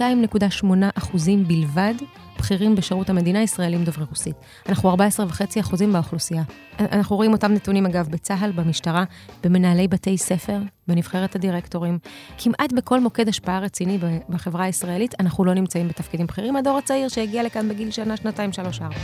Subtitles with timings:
[0.00, 1.94] 22.8 אחוזים בלבד
[2.38, 4.36] בכירים בשירות המדינה ישראלים דוברי רוסית.
[4.68, 6.42] אנחנו 14.5 אחוזים באוכלוסייה.
[6.78, 9.04] אנחנו רואים אותם נתונים, אגב, בצה"ל, במשטרה,
[9.44, 10.58] במנהלי בתי ספר,
[10.88, 11.98] בנבחרת הדירקטורים.
[12.38, 16.56] כמעט בכל מוקד השפעה רציני בחברה הישראלית, אנחנו לא נמצאים בתפקידים בכירים.
[16.56, 18.96] הדור הצעיר שהגיע לכאן בגיל שנה, שנתיים, שלוש, ארבע.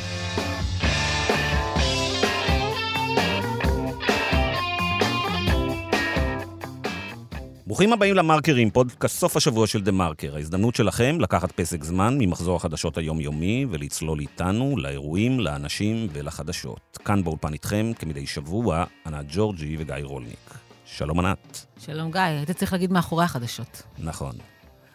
[7.66, 10.36] ברוכים הבאים למרקרים, פודקאסט סוף השבוע של דה מרקר.
[10.36, 16.98] ההזדמנות שלכם לקחת פסק זמן ממחזור החדשות היומיומי ולצלול איתנו לאירועים, לאנשים ולחדשות.
[17.04, 20.54] כאן באולפן איתכם, כמדי שבוע, ענת ג'ורג'י וגיא רולניק.
[20.84, 21.66] שלום ענת.
[21.78, 23.82] שלום גיא, היית צריך להגיד מאחורי החדשות.
[23.98, 24.34] נכון.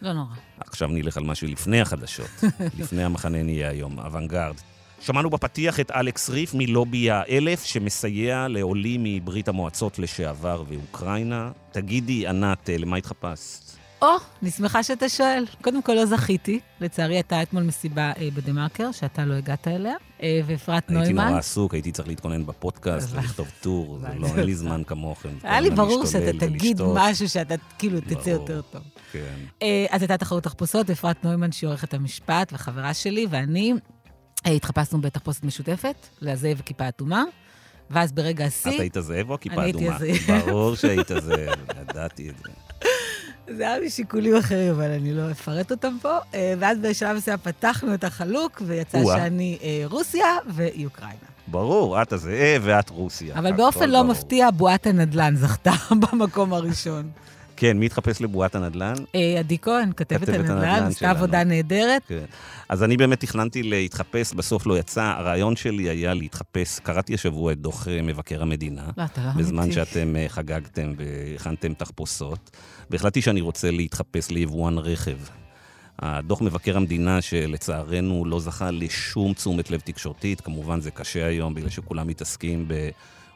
[0.01, 0.35] לא נורא.
[0.59, 2.43] עכשיו נלך על משהו לפני החדשות.
[2.79, 4.55] לפני המחנה נהיה היום, אוונגרד.
[5.01, 11.51] שמענו בפתיח את אלכס ריף מלובי האלף, שמסייע לעולים מברית המועצות לשעבר ואוקראינה.
[11.71, 13.71] תגידי, ענת, אה, למה התחפשת?
[14.01, 14.07] או,
[14.41, 15.45] אני שמחה שאתה שואל.
[15.61, 16.59] קודם כל, לא זכיתי.
[16.81, 21.05] לצערי, הייתה אתמול מסיבה אה, בדה-מרקר, שאתה לא הגעת אליה, אה, ואפרת נוימן.
[21.05, 25.29] הייתי נורא עסוק, הייתי צריך להתכונן בפודקאסט ולכתוב טור, זה לא, אין לי זמן כמוכם.
[25.43, 28.81] היה לי ברור שאתה תגיד משהו שאתה כאילו תצא יותר טוב.
[29.11, 29.35] כן.
[29.61, 33.73] אה, אז הייתה תחרות תחפושות, אפרת נוימן, שהיא עורכת המשפט וחברה שלי, ואני
[34.45, 37.23] התחפשנו בתחפושת משותפת, לזאב וכיפה אטומה,
[37.89, 38.75] ואז ברגע השיא...
[38.75, 39.97] את היית זאב או כיפה אדומה?
[39.97, 40.49] אני הייתי הזאב.
[40.49, 42.49] ברור שהיית זאב, ידעתי את זה.
[43.57, 46.17] זה היה משיקולים אחרים, אבל אני לא אפרט אותם פה.
[46.33, 51.15] אה, ואז בשלב מסוים פתחנו את החלוק, ויצא שאני אה, רוסיה והיא אוקראינה.
[51.47, 53.35] ברור, את הזאב ואת רוסיה.
[53.39, 54.11] אבל באופן לא ברור.
[54.11, 55.71] מפתיע, בועת הנדל"ן זכתה
[56.11, 57.09] במקום הראשון.
[57.61, 58.93] כן, מי התחפש לבועת הנדל"ן?
[59.15, 62.01] אה, עדי כהן, כתבת הנדל"ן, עשתה עבודה נהדרת.
[62.07, 62.25] כן.
[62.69, 65.03] אז אני באמת תכננתי להתחפש, בסוף לא יצא.
[65.03, 68.85] הרעיון שלי היה להתחפש, קראתי השבוע את דוח אה, מבקר המדינה.
[68.97, 69.39] לא, אתה לא אמיתי.
[69.39, 72.57] בזמן שאתם אה, חגגתם והכנתם תחפושות.
[72.89, 75.17] והחלטתי שאני רוצה להתחפש ליבואן רכב.
[75.99, 81.69] הדוח מבקר המדינה, שלצערנו לא זכה לשום תשומת לב תקשורתית, כמובן זה קשה היום בגלל
[81.69, 82.67] שכולם מתעסקים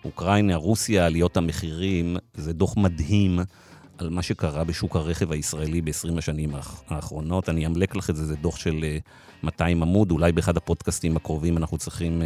[0.01, 3.39] באוקראינה, רוסיה, עליות המחירים, זה דוח מדהים.
[3.97, 6.51] על מה שקרה בשוק הרכב הישראלי ב-20 השנים
[6.87, 7.49] האחרונות.
[7.49, 8.85] אני אמלק לך את זה, זה דוח של
[9.43, 12.25] 200 אה, עמוד, אולי באחד הפודקאסטים הקרובים אנחנו צריכים uh,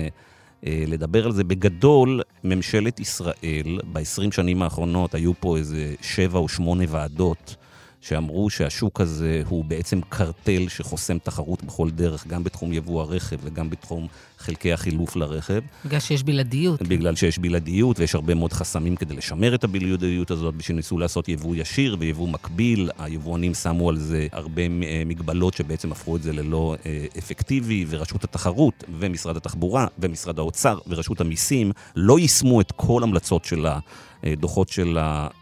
[0.63, 1.43] uh, לדבר על זה.
[1.43, 7.55] בגדול, ממשלת ישראל, ב-20 שנים האחרונות היו פה איזה שבע או שמונה ועדות.
[8.01, 13.69] שאמרו שהשוק הזה הוא בעצם קרטל שחוסם תחרות בכל דרך, גם בתחום יבוא הרכב וגם
[13.69, 15.61] בתחום חלקי החילוף לרכב.
[15.85, 16.81] בגלל שיש בלעדיות.
[16.81, 21.55] בגלל שיש בלעדיות, ויש הרבה מאוד חסמים כדי לשמר את הבלעדיות הזאת, ושניסו לעשות יבוא
[21.55, 22.89] ישיר ויבוא מקביל.
[22.97, 28.23] היבואנים שמו על זה הרבה אה, מגבלות שבעצם הפכו את זה ללא אה, אפקטיבי, ורשות
[28.23, 33.65] התחרות, ומשרד התחבורה, ומשרד האוצר, ורשות המיסים לא יישמו את כל המלצות של
[34.23, 34.97] הדוחות של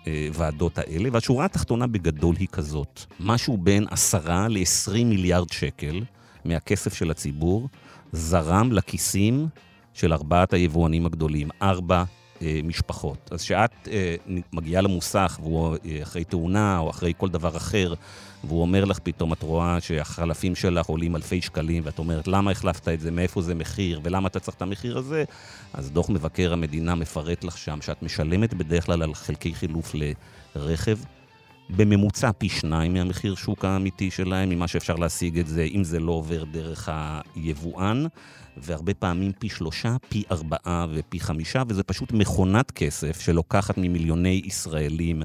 [0.06, 1.10] הוועדות האלה.
[1.12, 6.02] והשורה התחתונה בגדול היא כזאת, משהו בין עשרה ל-20 מיליארד שקל
[6.46, 7.68] מהכסף של הציבור,
[8.12, 9.48] זרם לכיסים
[9.94, 12.04] של ארבעת היבואנים הגדולים, ארבע
[12.42, 13.30] אה, משפחות.
[13.32, 14.16] אז כשאת אה,
[14.54, 17.94] מגיעה למוסך, והוא אה, אחרי תאונה או אחרי כל דבר אחר,
[18.44, 22.88] והוא אומר לך פתאום, את רואה שהחלפים שלך עולים אלפי שקלים, ואת אומרת, למה החלפת
[22.88, 25.24] את זה, מאיפה זה מחיר, ולמה אתה צריך את המחיר הזה,
[25.74, 29.96] אז דוח מבקר המדינה מפרט לך שם שאת משלמת בדרך כלל על חלקי חילוף
[30.56, 30.98] לרכב.
[31.70, 36.12] בממוצע פי שניים מהמחיר שוק האמיתי שלהם, ממה שאפשר להשיג את זה, אם זה לא
[36.12, 36.90] עובר דרך
[37.36, 38.06] היבואן,
[38.62, 45.22] והרבה פעמים פי שלושה, פי ארבעה ופי חמישה, וזה פשוט מכונת כסף שלוקחת ממיליוני ישראלים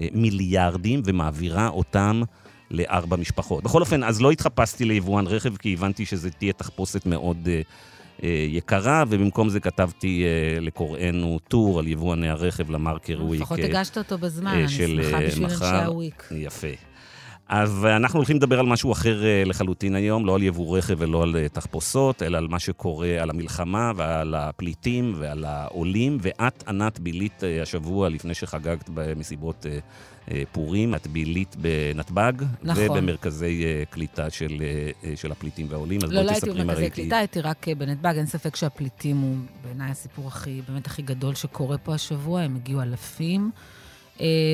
[0.00, 2.22] אה, מיליארדים ומעבירה אותם
[2.70, 3.64] לארבע משפחות.
[3.64, 7.36] בכל אופן, אז לא התחפשתי ליבואן רכב, כי הבנתי שזו תהיה תחפושת מאוד...
[7.46, 13.40] Uh, אה, יקרה, ובמקום זה כתבתי אה, לקוראינו טור על יבואני הרכב למרקר וויק.
[13.40, 16.28] לפחות הגשת אותו בזמן, אני שמחה בשביל אנשי הוויק.
[16.36, 16.87] יפה.
[17.48, 21.48] אז אנחנו הולכים לדבר על משהו אחר לחלוטין היום, לא על יבוא רכב ולא על
[21.52, 26.18] תחפושות, אלא על מה שקורה, על המלחמה ועל הפליטים ועל העולים.
[26.20, 29.66] ואת, ענת, בילית השבוע, לפני שחגגת במסיבות
[30.30, 32.32] אה, פורים, את בילית בנתב"ג,
[32.62, 32.90] נכון.
[32.90, 34.62] ובמרכזי אה, קליטה של,
[35.04, 36.00] אה, של הפליטים והעולים.
[36.04, 38.14] אז לא, לא הייתי במרכזי קליטה, הייתי רק בנתב"ג.
[38.16, 42.40] אין ספק שהפליטים הוא בעיניי הסיפור הכי, באמת הכי גדול שקורה פה השבוע.
[42.40, 43.50] הם הגיעו אלפים.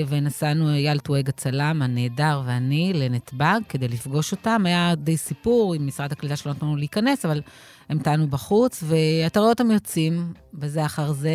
[0.09, 4.63] ונסענו, אייל טואג הצלם הנהדר ואני לנתב"ג כדי לפגוש אותם.
[4.67, 7.41] היה די סיפור עם משרד הקליטה שלא נתנו להיכנס, אבל
[7.89, 11.31] המתנו בחוץ, ואתה רואה אותם יוצאים, בזה אחר זה,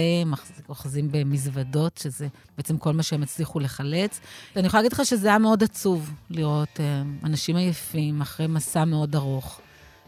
[0.70, 2.28] אוחזים במזוודות, שזה
[2.58, 4.20] בעצם כל מה שהם הצליחו לחלץ.
[4.56, 9.16] ואני יכולה להגיד לך שזה היה מאוד עצוב לראות uh, אנשים עייפים אחרי מסע מאוד
[9.16, 9.62] ארוך,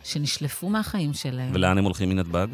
[0.04, 1.52] שנשלפו מהחיים שלהם.
[1.54, 2.48] ולאן הם הולכים מנתב"ג?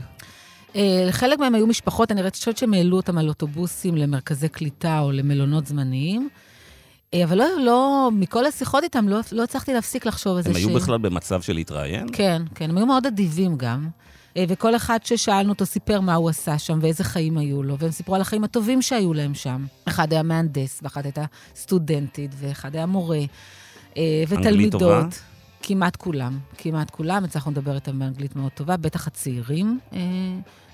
[0.74, 0.78] Uh,
[1.12, 5.68] חלק מהם היו משפחות, אני חושבת שהם העלו אותם על אוטובוסים למרכזי קליטה או למלונות
[5.68, 6.30] זמניים.
[7.14, 10.56] אה, אבל לא, לא, מכל השיחות איתם, לא, לא הצלחתי להפסיק לחשוב על זה הם
[10.56, 10.58] ש...
[10.58, 12.08] היו בכלל במצב של להתראיין?
[12.14, 13.88] כן, כן, הם היו מאוד אדיבים גם.
[14.38, 17.92] אה, וכל אחד ששאלנו אותו סיפר מה הוא עשה שם ואיזה חיים היו לו, והם
[17.92, 19.66] סיפרו על החיים הטובים שהיו להם שם.
[19.86, 21.26] אחד היה מהנדס, ואחת הייתה
[21.56, 23.20] סטודנטית, ואחד היה מורה,
[23.98, 24.48] אה, ותלמידות.
[24.48, 25.08] אנגלית טובה?
[25.62, 30.00] כמעט כולם, כמעט כולם, הצלחנו לדבר איתם באנגלית מאוד טובה, בטח הצעירים אה,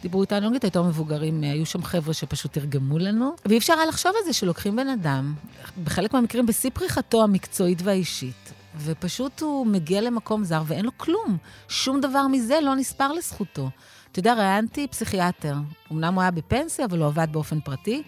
[0.02, 3.36] דיברו איתנו אנגלית, היותר מבוגרים, אה, היו שם חבר'ה שפשוט תרגמו לנו.
[3.46, 5.34] ואי אפשר היה לחשוב על זה שלוקחים בן אדם,
[5.84, 11.38] בחלק מהמקרים בשיא פריחתו המקצועית והאישית, ופשוט הוא מגיע למקום זר ואין לו כלום.
[11.68, 13.70] שום דבר מזה לא נספר לזכותו.
[14.12, 15.56] אתה יודע, ראיינתי פסיכיאטר.
[15.92, 18.04] אמנם הוא היה בפנסיה, אבל הוא עבד באופן פרטי.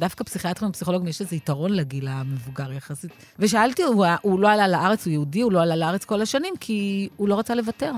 [0.00, 3.10] דווקא פסיכיאטרים ופסיכולוגים יש איזה יתרון לגיל המבוגר יחסית.
[3.38, 7.08] ושאלתי, הוא, הוא לא עלה לארץ, הוא יהודי, הוא לא עלה לארץ כל השנים, כי
[7.16, 7.92] הוא לא רצה לוותר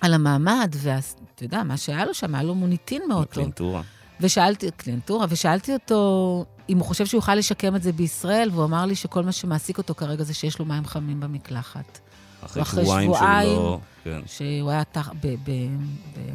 [0.00, 3.34] על המעמד, ואתה יודע, מה שהיה לו שם, היה לו מוניטין מאוד טוב.
[3.34, 3.82] קלינטורה.
[4.20, 8.86] ושאלתי, קלינטורה, ושאלתי אותו אם הוא חושב שהוא יוכל לשקם את זה בישראל, והוא אמר
[8.86, 11.98] לי שכל מה שמעסיק אותו כרגע זה שיש לו מים חמים במקלחת.
[12.42, 14.20] אחרי שבועיים שלו, כן.
[14.26, 15.50] שהוא היה, תח, ב, ב, ב,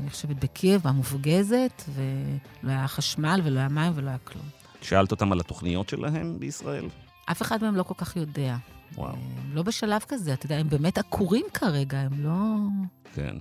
[0.01, 4.58] אני חושבת, בקייב, המופגזת, ולא היה חשמל ולא היה מים ולא היה כלום.
[4.81, 6.85] שאלת אותם על התוכניות שלהם בישראל?
[7.31, 8.55] אף אחד מהם לא כל כך יודע.
[8.97, 9.13] וואו.
[9.13, 12.31] הם לא בשלב כזה, אתה יודע, הם באמת עקורים כרגע, הם לא...
[13.15, 13.35] כן.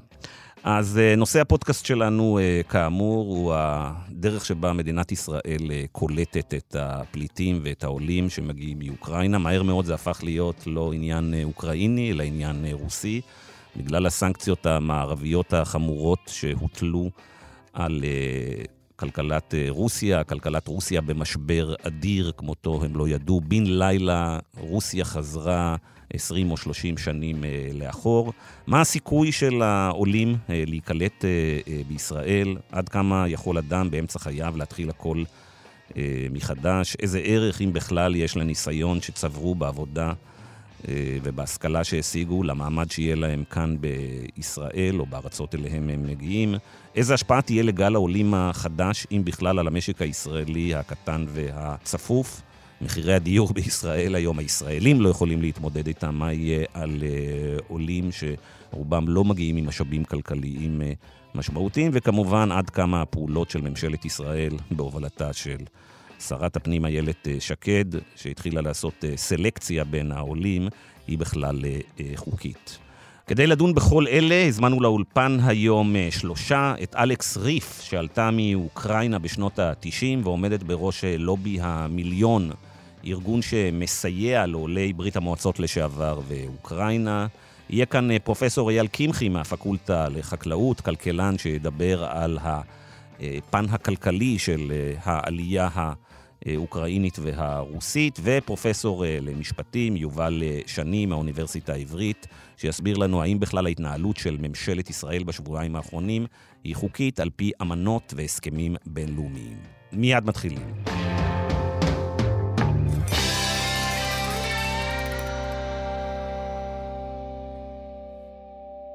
[0.62, 6.76] אז אה, נושא הפודקאסט שלנו, אה, כאמור, הוא הדרך שבה מדינת ישראל אה, קולטת את
[6.78, 9.38] הפליטים ואת העולים שמגיעים מאוקראינה.
[9.38, 13.20] מהר מאוד זה הפך להיות לא עניין אוקראיני, אלא עניין רוסי,
[13.76, 17.10] בגלל הסנקציות המערביות החמורות שהוטלו
[17.72, 18.04] על
[18.98, 23.40] כלכלת רוסיה, כלכלת רוסיה במשבר אדיר, כמותו הם לא ידעו.
[23.40, 25.76] בן לילה רוסיה חזרה
[26.14, 28.32] 20 או 30 שנים אה, לאחור.
[28.66, 32.56] מה הסיכוי של העולים אה, להיקלט אה, בישראל?
[32.72, 35.22] עד כמה יכול אדם באמצע חייו להתחיל הכל
[36.30, 36.96] מחדש?
[37.00, 40.12] איזה ערך, אם בכלל, יש לניסיון שצברו בעבודה
[41.22, 46.54] ובהשכלה שהשיגו למעמד שיהיה להם כאן בישראל או בארצות אליהם הם מגיעים?
[46.98, 52.42] איזה השפעה תהיה לגל העולים החדש, אם בכלל, על המשק הישראלי הקטן והצפוף?
[52.80, 59.08] מחירי הדיור בישראל היום, הישראלים לא יכולים להתמודד איתם, מה יהיה על uh, עולים שרובם
[59.08, 65.32] לא מגיעים עם משאבים כלכליים uh, משמעותיים, וכמובן עד כמה הפעולות של ממשלת ישראל בהובלתה
[65.32, 65.58] של
[66.18, 67.84] שרת הפנים איילת uh, שקד,
[68.16, 70.68] שהתחילה לעשות uh, סלקציה בין העולים,
[71.06, 72.78] היא בכלל uh, חוקית.
[73.28, 80.24] כדי לדון בכל אלה, הזמנו לאולפן היום שלושה, את אלכס ריף, שעלתה מאוקראינה בשנות ה-90
[80.24, 82.50] ועומדת בראש לובי המיליון
[83.06, 87.26] ארגון שמסייע לעולי ברית המועצות לשעבר ואוקראינה.
[87.70, 94.92] יהיה כאן אה, פרופסור אייל קמחי מהפקולטה לחקלאות, כלכלן שידבר על הפן הכלכלי של אה,
[95.04, 95.68] העלייה
[96.46, 102.26] האוקראינית והרוסית, ופרופסור אה, למשפטים יובל שני מהאוניברסיטה העברית,
[102.56, 106.26] שיסביר לנו האם בכלל ההתנהלות של ממשלת ישראל בשבועיים האחרונים
[106.64, 109.56] היא חוקית על פי אמנות והסכמים בינלאומיים.
[109.92, 110.74] מיד מתחילים.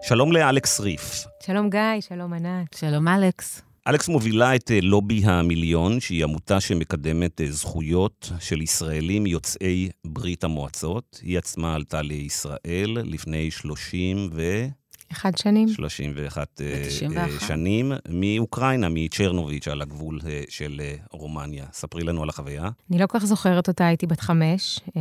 [0.01, 1.25] שלום לאלכס ריף.
[1.43, 2.73] שלום גיא, שלום ענת.
[2.73, 3.72] שלום אלכס.
[3.87, 10.43] אלכס מובילה את אה, לובי המיליון, שהיא עמותה שמקדמת אה, זכויות של ישראלים יוצאי ברית
[10.43, 11.19] המועצות.
[11.23, 14.67] היא עצמה עלתה לישראל לפני 30 ו...
[15.11, 15.67] אחד שנים.
[15.67, 21.65] 31 uh, שנים, מאוקראינה, מצ'רנוביץ', על הגבול uh, של uh, רומניה.
[21.73, 22.69] ספרי לנו על החוויה.
[22.91, 24.91] אני לא כל כך זוכרת אותה, הייתי בת חמש, um,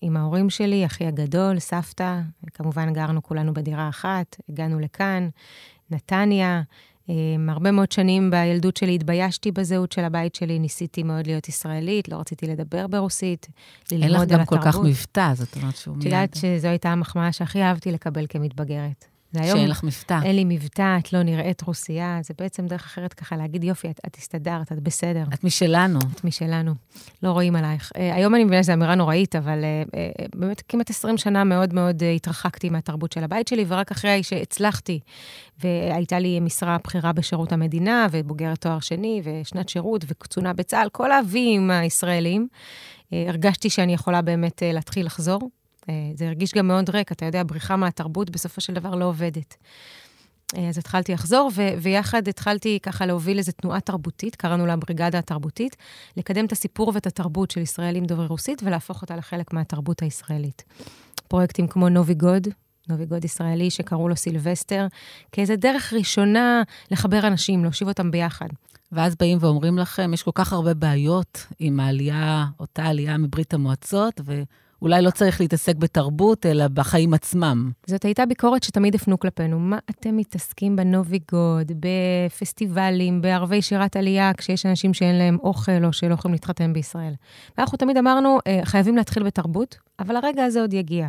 [0.00, 2.20] עם ההורים שלי, אחי הגדול, סבתא,
[2.54, 5.28] כמובן גרנו כולנו בדירה אחת, הגענו לכאן,
[5.90, 6.62] נתניה.
[7.08, 7.10] Um,
[7.48, 12.16] הרבה מאוד שנים בילדות שלי התביישתי בזהות של הבית שלי, ניסיתי מאוד להיות ישראלית, לא
[12.16, 13.48] רציתי לדבר ברוסית,
[13.92, 14.30] ללמוד על התרבות.
[14.30, 16.06] אין לך גם כל כך מבטא, זאת אומרת שהוא מיד...
[16.06, 19.13] את יודעת שזו הייתה המחמאה שהכי אהבתי לקבל כמתבגרת.
[19.34, 19.58] והיום...
[19.58, 20.18] שאין לך מבטא.
[20.24, 24.00] אין לי מבטא, את לא נראית רוסייה, זה בעצם דרך אחרת ככה להגיד, יופי, את,
[24.06, 25.24] את הסתדרת, את בסדר.
[25.34, 25.98] את משלנו.
[26.14, 26.74] את משלנו.
[27.22, 27.92] לא רואים עלייך.
[27.94, 31.74] Uh, היום אני מבינה שזו אמירה נוראית, אבל uh, uh, באמת כמעט 20 שנה מאוד
[31.74, 35.00] מאוד uh, התרחקתי מהתרבות של הבית שלי, ורק אחרי שהצלחתי,
[35.58, 41.70] והייתה לי משרה בכירה בשירות המדינה, ובוגרת תואר שני, ושנת שירות, וקצונה בצה"ל, כל האבים
[41.70, 45.50] הישראלים, uh, הרגשתי שאני יכולה באמת uh, להתחיל לחזור.
[45.88, 49.56] אה, זה הרגיש גם מאוד ריק, אתה יודע, בריחה מהתרבות בסופו של דבר לא עובדת.
[50.56, 55.18] אה, אז התחלתי לחזור, ו- ויחד התחלתי ככה להוביל איזו תנועה תרבותית, קראנו לה בריגדה
[55.18, 55.76] התרבותית,
[56.16, 60.64] לקדם את הסיפור ואת התרבות של ישראלים דוברי רוסית ולהפוך אותה לחלק מהתרבות הישראלית.
[61.28, 62.48] פרויקטים כמו נובי גוד,
[62.88, 64.86] נובי גוד ישראלי שקראו לו סילבסטר,
[65.32, 68.48] כאיזה דרך ראשונה לחבר אנשים, להושיב אותם ביחד.
[68.92, 74.20] ואז באים ואומרים לכם, יש כל כך הרבה בעיות עם העלייה, אותה עלייה מברית המועצות,
[74.24, 74.42] ו...
[74.82, 77.70] אולי לא צריך להתעסק בתרבות, אלא בחיים עצמם.
[77.86, 79.58] זאת הייתה ביקורת שתמיד הפנו כלפינו.
[79.58, 86.14] מה אתם מתעסקים בנוביגוד, בפסטיבלים, בערבי שירת עלייה, כשיש אנשים שאין להם אוכל או שלא
[86.14, 87.12] יכולים להתחתן בישראל?
[87.58, 91.08] ואנחנו תמיד אמרנו, אה, חייבים להתחיל בתרבות, אבל הרגע הזה עוד יגיע.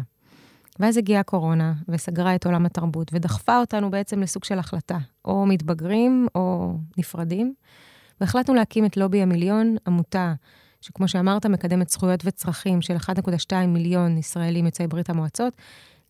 [0.79, 6.27] ואז הגיעה הקורונה וסגרה את עולם התרבות, ודחפה אותנו בעצם לסוג של החלטה, או מתבגרים
[6.36, 7.53] או נפרדים.
[8.22, 10.34] והחלטנו להקים את לובי המיליון, עמותה
[10.86, 15.54] שכמו שאמרת, מקדמת זכויות וצרכים של 1.2 מיליון ישראלים יוצאי ברית המועצות,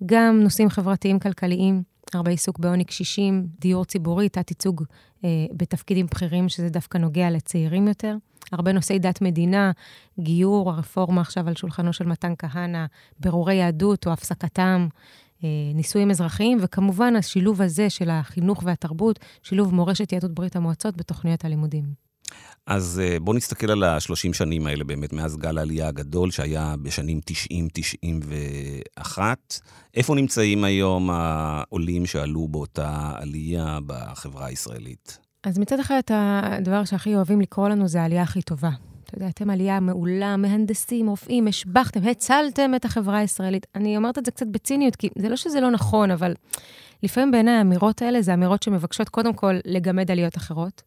[0.06, 4.84] גם נושאים חברתיים-כלכליים, הרבה עיסוק בעוני קשישים, דיור ציבורי, תת-ייצוג
[5.26, 8.16] אה, בתפקידים בכירים, שזה דווקא נוגע לצעירים יותר.
[8.52, 9.72] הרבה נושאי דת מדינה,
[10.20, 12.86] גיור, הרפורמה עכשיו על שולחנו של מתן כהנא,
[13.20, 14.88] ברורי יהדות או הפסקתם,
[15.44, 21.46] אה, נישואים אזרחיים, וכמובן השילוב הזה של החינוך והתרבות, שילוב מורשת יהדות ברית המועצות בתוכניות
[21.46, 22.05] הלימודים.
[22.68, 27.20] אז אה, בואו נסתכל על השלושים שנים האלה באמת, מאז גל העלייה הגדול שהיה בשנים
[29.00, 29.18] 90-91.
[29.94, 35.20] איפה נמצאים היום העולים שעלו באותה עלייה בחברה הישראלית?
[35.44, 38.70] אז מצד אחד, הדבר שהכי אוהבים לקרוא לנו זה העלייה הכי טובה.
[39.06, 43.68] אתה יודע, אתם עלייה מעולה, מהנדסים, רופאים, השבחתם, הצלתם את החברה הישראלית.
[43.76, 46.34] אני אומרת את זה קצת בציניות, כי זה לא שזה לא נכון, אבל
[47.04, 50.82] לפעמים בעיניי האמירות האלה זה אמירות שמבקשות קודם כל לגמד עליות אחרות,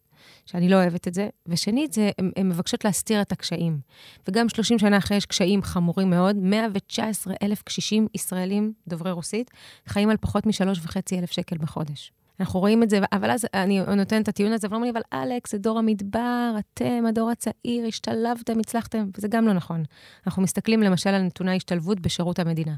[0.51, 3.81] שאני לא אוהבת את זה, ושנית, זה, הן מבקשות להסתיר את הקשיים.
[4.29, 9.51] וגם 30 שנה אחרי יש קשיים חמורים מאוד, 119 אלף קשישים ישראלים דוברי רוסית
[9.87, 12.13] חיים על פחות מ-3.5 אלף שקל בחודש.
[12.41, 15.53] אנחנו רואים את זה, אבל אז אני נותנת את הטיעון הזה, ואומרים לי, אבל אלכס,
[15.53, 19.83] זה דור המדבר, אתם, הדור הצעיר, השתלבתם, הצלחתם, וזה גם לא נכון.
[20.27, 22.75] אנחנו מסתכלים למשל על נתוני ההשתלבות בשירות המדינה.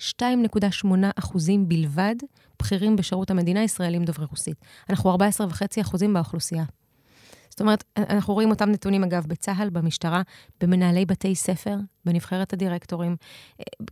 [0.00, 2.14] 2.8 אחוזים בלבד
[2.58, 4.56] בכירים בשירות המדינה ישראלים דוברי רוסית.
[4.90, 6.64] אנחנו 14.5 אחוזים באוכלוסייה.
[7.54, 10.22] זאת אומרת, אנחנו רואים אותם נתונים, אגב, בצה"ל, במשטרה,
[10.60, 13.16] במנהלי בתי ספר, בנבחרת הדירקטורים.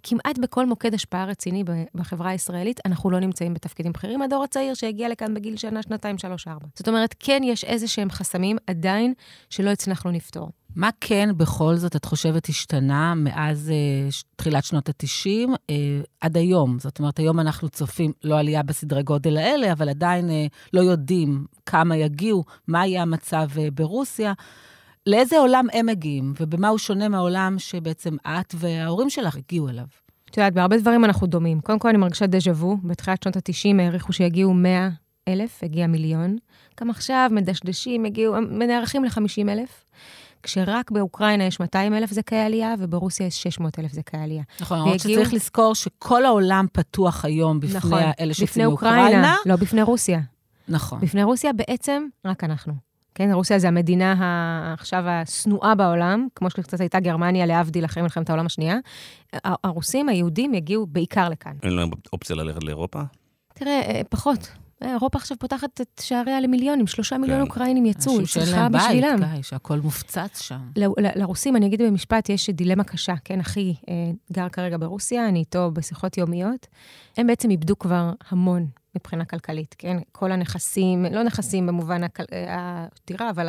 [0.02, 1.64] כמעט בכל מוקד השפעה רציני
[1.95, 4.23] בחברה הישראלית, אנחנו לא נמצאים בתפקידים בכירים.
[4.23, 6.66] הדור הצעיר שהגיע לכאן בגיל שנה, שנתיים, שלוש, ארבע.
[6.75, 9.14] זאת אומרת, כן יש איזה שהם חסמים עדיין
[9.50, 10.50] שלא הצלחנו לפתור.
[10.76, 15.75] מה כן בכל זאת את חושבת השתנה מאז אה, תחילת שנות ה-90 אה,
[16.21, 16.79] עד היום?
[16.79, 21.47] זאת אומרת, היום אנחנו צופים, לא עלייה בסדרי גודל האלה, אבל עדיין אה, לא יודעים
[21.67, 24.33] כמה יגיעו, מה יהיה המצב אה, ברוסיה.
[25.07, 29.85] לאיזה עולם הם מגיעים, ובמה הוא שונה מהעולם שבעצם את וההורים שלך הגיעו אליו?
[30.31, 31.61] את יודעת, בהרבה דברים אנחנו דומים.
[31.61, 32.76] קודם כל, אני מרגישה דז'ה וו.
[32.85, 34.88] בתחילת שנות ה-90 העריכו שיגיעו 100
[35.29, 36.37] אלף, הגיע מיליון.
[36.81, 39.85] גם עכשיו מדשדשים, הגיעו, מנערכים ל-50 אלף.
[40.42, 44.42] כשרק באוקראינה יש 200 אלף זכאי עלייה, וברוסיה יש 600 אלף זכאי עלייה.
[44.61, 45.22] נכון, למרות והגיעו...
[45.22, 48.96] שצריך לזכור שכל העולם פתוח היום בפני נכון, אלה שיוצאים מאוקראינה.
[48.96, 50.20] בפני אוקראינה, לא בפני רוסיה.
[50.68, 51.00] נכון.
[51.00, 52.72] בפני רוסיה בעצם רק אנחנו.
[53.14, 54.14] כן, רוסיה זה המדינה
[54.78, 58.76] עכשיו השנואה בעולם, כמו שקצת הייתה גרמניה, להבדיל אחרי מלחמת העולם השנייה.
[59.44, 61.52] הרוסים, היהודים, יגיעו בעיקר לכאן.
[61.62, 63.02] אין להם אופציה ללכת לאירופה?
[63.54, 64.52] תראה, אה, פחות.
[64.84, 67.46] אירופה עכשיו פותחת את שעריה למיליונים, שלושה מיליון כן.
[67.46, 68.74] אוקראינים יצאו, היא צריכה בשבילם.
[68.74, 70.60] אנשים שאין להם בית, שהכל מופצץ שם.
[71.16, 73.14] לרוסים, אני אגיד במשפט, יש דילמה קשה.
[73.24, 73.94] כן, אחי אה,
[74.32, 76.66] גר כרגע ברוסיה, אני איתו בשיחות יומיות.
[77.16, 79.96] הם בעצם איבדו כבר המון מבחינה כלכלית, כן?
[80.12, 82.00] כל הנכסים, לא נכסים במובן
[82.48, 83.48] הדירה, אבל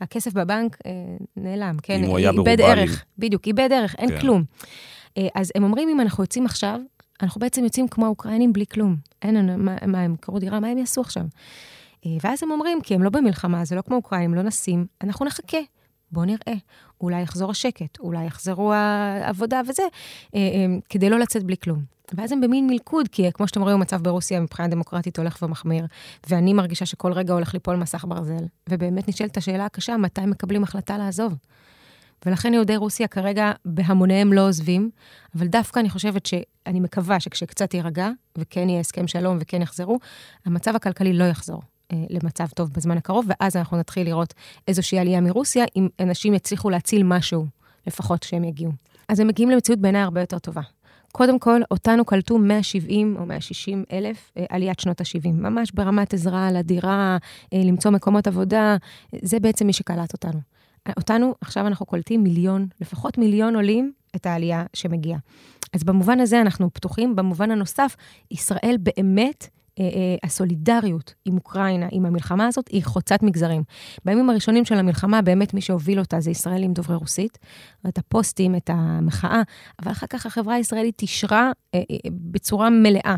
[0.00, 0.90] הכסף בבנק אה,
[1.36, 2.04] נעלם, כן?
[2.04, 2.52] אם הוא היה ברובלי.
[2.52, 4.20] איבד ערך, בדיוק, איבד ערך, אין כן.
[4.20, 4.44] כלום.
[5.18, 6.80] אה, אז הם אומרים, אם אנחנו יוצאים עכשיו,
[7.22, 8.96] אנחנו בעצם יוצאים כמו האוקראינים בלי כלום.
[9.22, 11.24] אין, מה, מה הם קראו דירה, מה הם יעשו עכשיו?
[12.06, 15.26] אה, ואז הם אומרים, כי הם לא במלחמה, זה לא כמו אוקראינים, לא נשים, אנחנו
[15.26, 15.58] נחכה.
[16.12, 16.54] בואו נראה.
[17.00, 19.82] אולי יחזור השקט, אולי יחזרו העבודה וזה,
[20.34, 21.96] אה, אה, כדי לא לצאת בלי כלום.
[22.14, 25.86] ואז הם במין מלכוד, כי כמו שאתם רואים, המצב ברוסיה מבחינה דמוקרטית הולך ומחמיר,
[26.30, 28.44] ואני מרגישה שכל רגע הולך ליפול מסך ברזל.
[28.68, 31.34] ובאמת נשאלת השאלה הקשה, מתי מקבלים החלטה לעזוב?
[32.26, 34.90] ולכן יהודי רוסיה כרגע בהמוניהם לא עוזבים,
[35.36, 39.98] אבל דווקא אני חושבת שאני מקווה שכשקצת יירגע, וכן יהיה הסכם שלום וכן יחזרו,
[40.46, 41.62] המצב הכלכלי לא יחזור.
[41.92, 44.34] אה, למצב טוב בזמן הקרוב, ואז אנחנו נתחיל לראות
[44.68, 47.46] איזושהי עלייה מרוסיה, אם אנשים יצליחו להציל משהו,
[47.86, 48.72] לפחות שהם יגיעו.
[49.08, 50.62] אז הם מגיעים למציאות בעיניי הרבה יותר טובה.
[51.12, 56.52] קודם כל, אותנו קלטו 170 או 160 אלף אה, עליית שנות ה-70, ממש ברמת עזרה
[56.52, 57.18] לדירה,
[57.52, 58.76] אה, למצוא מקומות עבודה,
[59.22, 60.55] זה בעצם מי שקלט אותנו.
[60.96, 65.18] אותנו, עכשיו אנחנו קולטים מיליון, לפחות מיליון עולים את העלייה שמגיעה.
[65.72, 67.16] אז במובן הזה אנחנו פתוחים.
[67.16, 67.96] במובן הנוסף,
[68.30, 73.62] ישראל באמת אה, אה, הסולידריות עם אוקראינה, עם המלחמה הזאת, היא חוצת מגזרים.
[74.04, 77.38] בימים הראשונים של המלחמה, באמת מי שהוביל אותה זה ישראלים דוברי רוסית,
[77.88, 79.42] את הפוסטים, את המחאה,
[79.82, 83.16] אבל אחר כך החברה הישראלית אישרה אה, בצורה מלאה.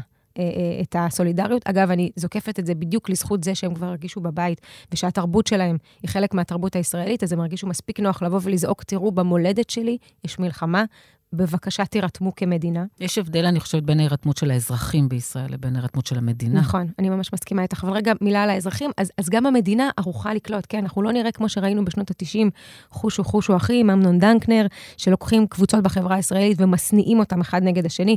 [0.83, 1.63] את הסולידריות.
[1.65, 4.61] אגב, אני זוקפת את זה בדיוק לזכות זה שהם כבר הרגישו בבית,
[4.93, 9.71] ושהתרבות שלהם היא חלק מהתרבות הישראלית, אז הם הרגישו מספיק נוח לבוא ולזעוק, תראו, במולדת
[9.71, 10.85] שלי יש מלחמה,
[11.33, 12.85] בבקשה תירתמו כמדינה.
[13.01, 16.61] יש הבדל, אני חושבת, בין ההירתמות של האזרחים בישראל לבין ההירתמות של המדינה.
[16.61, 17.85] נכון, אני ממש מסכימה איתך.
[17.85, 20.79] אבל רגע, מילה על האזרחים, אז, אז גם המדינה ערוכה לקלוט, כן?
[20.79, 22.51] אנחנו לא נראה כמו שראינו בשנות ה-90,
[22.91, 24.67] חושו חושו אחי, עם אמנון דנקנר,
[24.97, 28.17] שלוקחים קבוצות בחברה הישראלית ומשניאים אותם אחד נגד השני.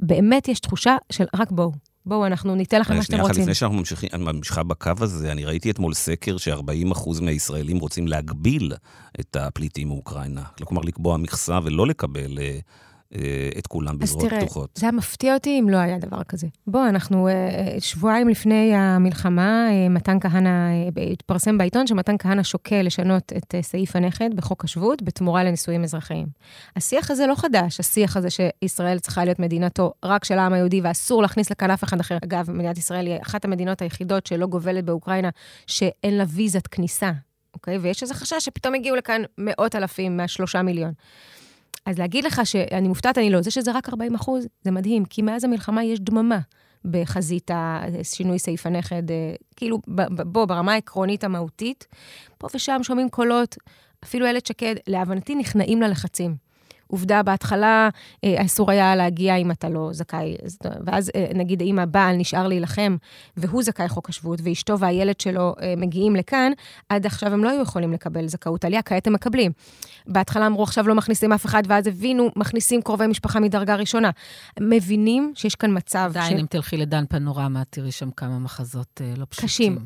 [0.00, 1.72] באמת יש תחושה של רק בואו.
[2.06, 3.42] בואו, אנחנו ניתן לכם מה שאתם רוצים.
[3.42, 8.72] לפני שאנחנו ממשיכים, אני ממשיכה בקו הזה, אני ראיתי אתמול סקר ש-40% מהישראלים רוצים להגביל
[9.20, 10.42] את הפליטים מאוקראינה.
[10.64, 12.58] כלומר, לקבוע מכסה ולא לקבל אה,
[13.58, 14.70] את כולם בזרועות פתוחות.
[14.76, 16.46] אז תראה, זה היה מפתיע אותי אם לא היה דבר כזה.
[16.66, 20.68] בוא, אנחנו אה, שבועיים לפני המלחמה, אה, מתן כהנא,
[21.12, 26.26] התפרסם בעיתון שמתן כהנא שוקל לשנות את סעיף הנכד בחוק השבות בתמורה לנישואים אזרחיים.
[26.76, 31.22] השיח הזה לא חדש, השיח הזה שישראל צריכה להיות מדינתו רק של העם היהודי ואסור
[31.22, 32.16] להכניס לכאן אף אחד אחר.
[32.24, 35.30] אגב, מדינת ישראל היא אחת המדינות היחידות שלא גובלת באוקראינה,
[35.66, 37.12] שאין לה ויזת כניסה,
[37.54, 37.78] אוקיי?
[37.78, 40.92] ויש איזה חשש שפתאום הגיעו לכאן מאות אלפים מהשלושה מיליון.
[41.86, 43.42] אז להגיד לך שאני מופתעת, אני לא.
[43.42, 46.38] זה שזה רק 40 אחוז, זה מדהים, כי מאז המלחמה יש דממה
[46.84, 49.10] בחזית השינוי סעיף הנכד.
[49.10, 49.78] אה, כאילו,
[50.08, 51.86] בוא, ברמה העקרונית המהותית,
[52.38, 53.56] פה ושם שומעים קולות,
[54.04, 56.45] אפילו איילת שקד, להבנתי נכנעים ללחצים.
[56.86, 57.88] עובדה, בהתחלה
[58.24, 60.36] אה, אסור היה להגיע אם אתה לא זכאי.
[60.86, 62.96] ואז אה, נגיד אם הבעל נשאר להילחם
[63.36, 66.52] והוא זכאי חוק השבות, ואשתו והילד שלו אה, מגיעים לכאן,
[66.88, 69.52] עד עכשיו הם לא היו יכולים לקבל זכאות עלייה, כעת הם מקבלים.
[70.06, 74.10] בהתחלה אמרו, עכשיו לא מכניסים אף אחד, ואז הבינו, מכניסים קרובי משפחה מדרגה ראשונה.
[74.60, 76.10] מבינים שיש כאן מצב...
[76.10, 76.40] עדיין, ש...
[76.40, 79.46] אם תלכי לדן פנורמה, תראי שם כמה מחזות לא פשוטים.
[79.46, 79.78] קשים.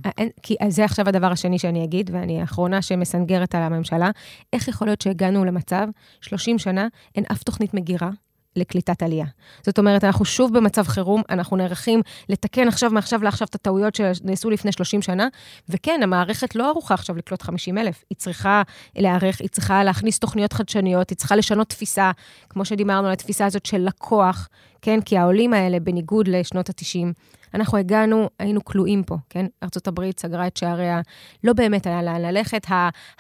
[0.42, 4.11] כי זה עכשיו הדבר השני שאני אגיד, ואני האחרונה שמסנגרת על הממשלה.
[4.52, 5.87] איך יכול להיות שהגענו למצב,
[6.21, 8.11] 30 שנה, אין אף תוכנית מגירה
[8.57, 9.27] לקליטת עלייה.
[9.63, 14.51] זאת אומרת, אנחנו שוב במצב חירום, אנחנו נערכים לתקן עכשיו, מעכשיו לעכשיו, את הטעויות שנעשו
[14.51, 15.29] לפני 30 שנה,
[15.69, 18.05] וכן, המערכת לא ערוכה עכשיו לקלוט 50 אלף.
[18.11, 18.63] היא צריכה
[18.97, 22.11] להיערך, היא צריכה להכניס תוכניות חדשניות, היא צריכה לשנות תפיסה,
[22.49, 24.49] כמו שדיברנו על התפיסה הזאת של לקוח,
[24.83, 25.01] כן?
[25.01, 27.07] כי העולים האלה, בניגוד לשנות ה-90,
[27.55, 29.47] אנחנו הגענו, היינו כלואים פה, כן?
[29.63, 31.00] ארה"ב סגרה את שעריה,
[31.45, 32.67] לא באמת היה לאן ללכת.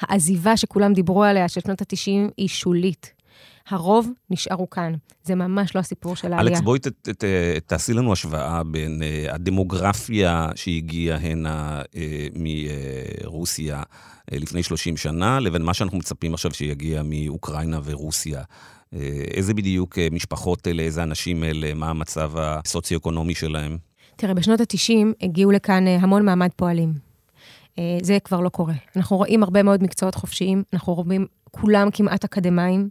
[0.00, 3.19] העזיבה שכולם דיברו עליה של שנות ה-90 היא שולית.
[3.70, 4.94] הרוב נשארו כאן.
[5.24, 6.52] זה ממש לא הסיפור של העלייה.
[6.52, 7.24] אלכס, בואי ת, ת, ת,
[7.66, 11.96] תעשי לנו השוואה בין uh, הדמוגרפיה שהגיעה הנה uh,
[12.34, 18.40] מרוסיה uh, לפני 30 שנה, לבין מה שאנחנו מצפים עכשיו שיגיע מאוקראינה ורוסיה.
[18.40, 18.96] Uh,
[19.34, 23.78] איזה בדיוק uh, משפחות אלה, איזה אנשים אלה, מה המצב הסוציו-אקונומי שלהם?
[24.16, 27.10] תראה, בשנות ה-90 הגיעו לכאן uh, המון מעמד פועלים.
[28.02, 28.74] זה כבר לא קורה.
[28.96, 32.88] אנחנו רואים הרבה מאוד מקצועות חופשיים, אנחנו רואים כולם כמעט אקדמאים,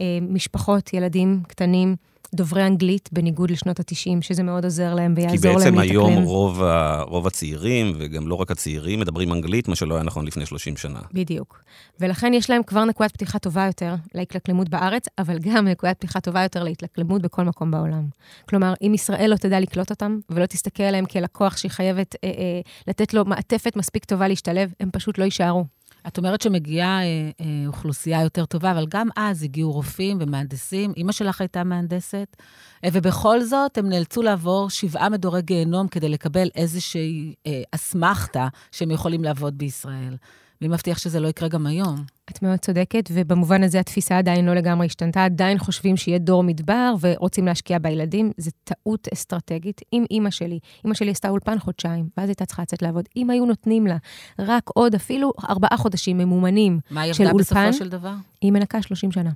[0.00, 1.96] אה, משפחות, ילדים קטנים,
[2.34, 5.82] דוברי אנגלית, בניגוד לשנות ה-90, שזה מאוד עוזר להם ויעזור להם להתאקלם.
[5.82, 9.94] כי בעצם היום רוב, ה, רוב הצעירים, וגם לא רק הצעירים, מדברים אנגלית, מה שלא
[9.94, 11.00] היה נכון לפני 30 שנה.
[11.12, 11.62] בדיוק.
[12.00, 16.42] ולכן יש להם כבר נקודת פתיחה טובה יותר להתאקלמות בארץ, אבל גם נקודת פתיחה טובה
[16.42, 18.06] יותר להתאקלמות בכל מקום בעולם.
[18.48, 22.60] כלומר, אם ישראל לא תדע לקלוט אותם, ולא תסתכל עליהם כלקוח שהיא חייבת אה, אה,
[22.88, 25.64] לתת לו מעטפת מספיק טובה להשתלב, הם פשוט לא יישארו.
[26.06, 30.92] את אומרת שמגיעה אה, אה, אוכלוסייה יותר טובה, אבל גם אז הגיעו רופאים ומהנדסים.
[30.96, 32.36] אימא שלך הייתה מהנדסת,
[32.84, 37.34] אה, ובכל זאת הם נאלצו לעבור שבעה מדורי גיהנום כדי לקבל איזושהי
[37.72, 40.16] אסמכתה שהם יכולים לעבוד בישראל.
[40.62, 42.04] מי מבטיח שזה לא יקרה גם היום?
[42.30, 46.94] את מאוד צודקת, ובמובן הזה התפיסה עדיין לא לגמרי השתנתה, עדיין חושבים שיהיה דור מדבר
[47.00, 48.30] ורוצים להשקיע בילדים.
[48.36, 49.80] זו טעות אסטרטגית.
[49.92, 53.08] עם אימא שלי, אימא שלי עשתה אולפן חודשיים, ואז הייתה צריכה לצאת לעבוד.
[53.16, 53.96] אם היו נותנים לה
[54.38, 56.94] רק עוד אפילו ארבעה חודשים ממומנים של אולפן...
[56.94, 58.14] מה היא עבדה בסופו של דבר?
[58.40, 59.30] היא מנקה 30 שנה.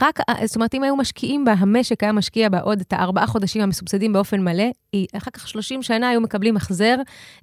[0.00, 3.62] רק, זאת אומרת, אם היו משקיעים בה, המשק היה משקיע בה עוד את הארבעה חודשים
[3.62, 6.96] המסובסדים באופן מלא, היא, אחר כך 30 שנה היו מקבלים החזר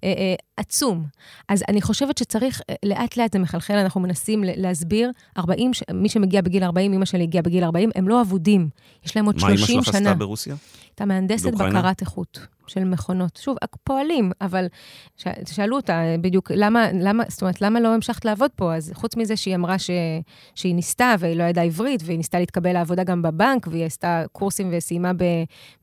[0.03, 1.05] אה, אה, עצום.
[1.49, 6.41] אז אני חושבת שצריך, אה, לאט לאט זה מחלחל, אנחנו מנסים להסביר, 40, מי שמגיע
[6.41, 8.69] בגיל 40, אמא שלי הגיעה בגיל 40, הם לא אבודים,
[9.05, 9.63] יש להם עוד 30 שנה.
[9.65, 10.55] מה אמא שלך עשתה ברוסיה?
[10.89, 13.37] הייתה מהנדסת בקרת איכות של מכונות.
[13.37, 14.67] שוב, פועלים, אבל
[15.17, 15.27] ש...
[15.45, 18.75] שאלו אותה בדיוק, למה, למה, זאת אומרת, למה לא המשכת לעבוד פה?
[18.75, 19.89] אז חוץ מזה שהיא אמרה ש...
[20.55, 24.69] שהיא ניסתה והיא לא ידעה עברית, והיא ניסתה להתקבל לעבודה גם בבנק, והיא עשתה קורסים
[24.71, 25.23] וסיימה ב...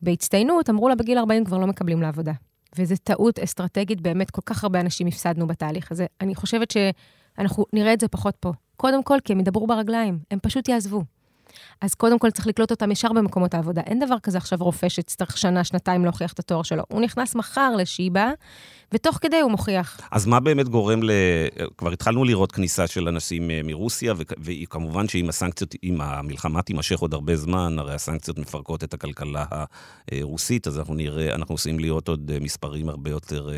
[0.03, 2.33] בהצטיינות, אמרו לה בגיל 40 כבר לא מקבלים לעבודה.
[2.79, 6.07] וזו טעות אסטרטגית, באמת כל כך הרבה אנשים הפסדנו בתהליך הזה.
[6.21, 8.53] אני חושבת שאנחנו נראה את זה פחות פה.
[8.77, 11.05] קודם כל, כי הם ידברו ברגליים, הם פשוט יעזבו.
[11.81, 13.83] אז קודם כל צריך לקלוט אותם ישר במקומות העבודה.
[13.87, 16.83] אין דבר כזה עכשיו רופא שצריך שנה, שנתיים להוכיח את התואר שלו.
[16.89, 18.31] הוא נכנס מחר לשיבא,
[18.93, 20.01] ותוך כדי הוא מוכיח.
[20.11, 21.11] אז מה באמת גורם ל...
[21.79, 27.15] כבר התחלנו לראות כניסה של אנשים אה, מרוסיה, וכמובן שאם הסנקציות, אם המלחמה תימשך עוד
[27.15, 29.45] הרבה זמן, הרי הסנקציות מפרקות את הכלכלה
[30.13, 33.51] הרוסית, אז אנחנו נראה, אנחנו עושים לראות עוד אה, מספרים הרבה יותר...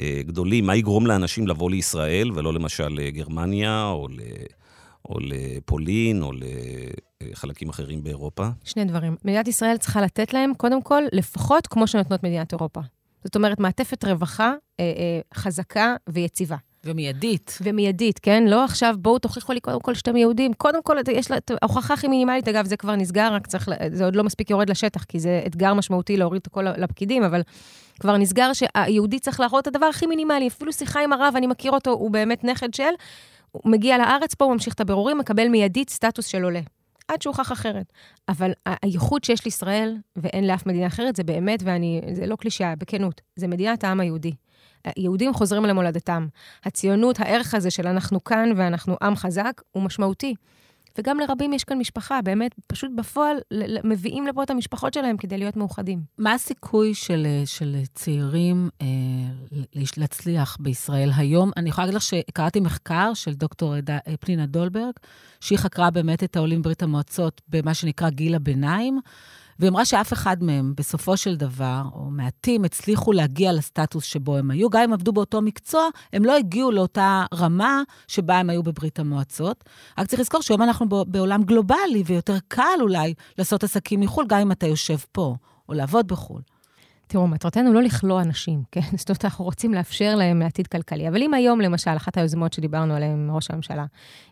[0.00, 4.20] אה, גדולים, מה יגרום לאנשים לבוא לישראל ולא למשל לגרמניה או, ל...
[5.08, 6.32] או לפולין או
[7.34, 8.48] חלקים אחרים באירופה?
[8.64, 9.16] שני דברים.
[9.24, 12.80] מדינת ישראל צריכה לתת להם, קודם כל, לפחות כמו שנותנות מדינת אירופה.
[13.24, 16.56] זאת אומרת, מעטפת רווחה אה, אה, חזקה ויציבה.
[16.84, 17.58] ומיידית.
[17.62, 18.44] ומיידית, כן?
[18.46, 20.52] לא עכשיו, בואו תוכיחו לי קודם כל שאתם יהודים.
[20.52, 24.16] קודם כל, יש לה, ההוכחה הכי מינימלית, אגב, זה כבר נסגר, רק צריך, זה עוד
[24.16, 27.42] לא מספיק יורד לשטח, כי זה אתגר משמעותי להוריד את הכל לפקידים, אבל
[28.00, 30.48] כבר נסגר שהיהודי צריך להראות את הדבר הכי מינימלי.
[30.48, 32.84] אפילו שיחה עם הרב, אני מכיר אותו, הוא באמת נכד של,
[33.52, 36.60] הוא מגיע לארץ פה, הוא ממשיך את הבירורים, מקבל מיידית סטטוס של עולה.
[37.10, 37.92] עד שהוכח אחרת.
[38.28, 43.20] אבל הייחוד שיש לישראל, ואין לאף מדינה אחרת, זה באמת, ואני, זה לא קלישאה, בכנות,
[43.36, 44.32] זה מדינת העם היהודי.
[44.96, 46.26] יהודים חוזרים למולדתם.
[46.64, 50.34] הציונות, הערך הזה של אנחנו כאן ואנחנו עם חזק, הוא משמעותי.
[51.00, 53.36] וגם לרבים יש כאן משפחה, באמת, פשוט בפועל
[53.84, 56.02] מביאים לפה את המשפחות שלהם כדי להיות מאוחדים.
[56.18, 58.86] מה הסיכוי של, של צעירים אה,
[59.96, 61.50] להצליח בישראל היום?
[61.56, 63.74] אני יכולה להגיד לך שקראתי מחקר של דוקטור
[64.20, 64.92] פנינה דולברג,
[65.40, 69.00] שהיא חקרה באמת את העולים ברית המועצות במה שנקרא גיל הביניים.
[69.60, 74.50] והיא אמרה שאף אחד מהם, בסופו של דבר, או מעטים, הצליחו להגיע לסטטוס שבו הם
[74.50, 74.70] היו.
[74.70, 79.64] גם אם עבדו באותו מקצוע, הם לא הגיעו לאותה רמה שבה הם היו בברית המועצות.
[79.98, 84.52] רק צריך לזכור שהיום אנחנו בעולם גלובלי, ויותר קל אולי לעשות עסקים מחו"ל, גם אם
[84.52, 85.36] אתה יושב פה,
[85.68, 86.40] או לעבוד בחו"ל.
[87.06, 88.80] תראו, מטרתנו לא לכלוא אנשים, כן?
[88.98, 91.08] זאת אומרת, אנחנו רוצים לאפשר להם עתיד כלכלי.
[91.08, 93.86] אבל אם היום, למשל, אחת היוזמות שדיברנו עליהן עם ראש הממשלה,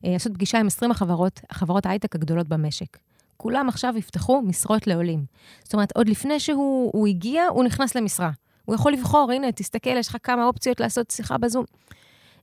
[0.04, 2.98] אה, לעשות פגישה עם 20 החברות, החברות ההייטק הגדולות במשק,
[3.38, 5.24] כולם עכשיו יפתחו משרות לעולים.
[5.64, 8.30] זאת אומרת, עוד לפני שהוא הגיע, הוא נכנס למשרה.
[8.64, 11.64] הוא יכול לבחור, הנה, תסתכל, יש לך כמה אופציות לעשות שיחה בזום.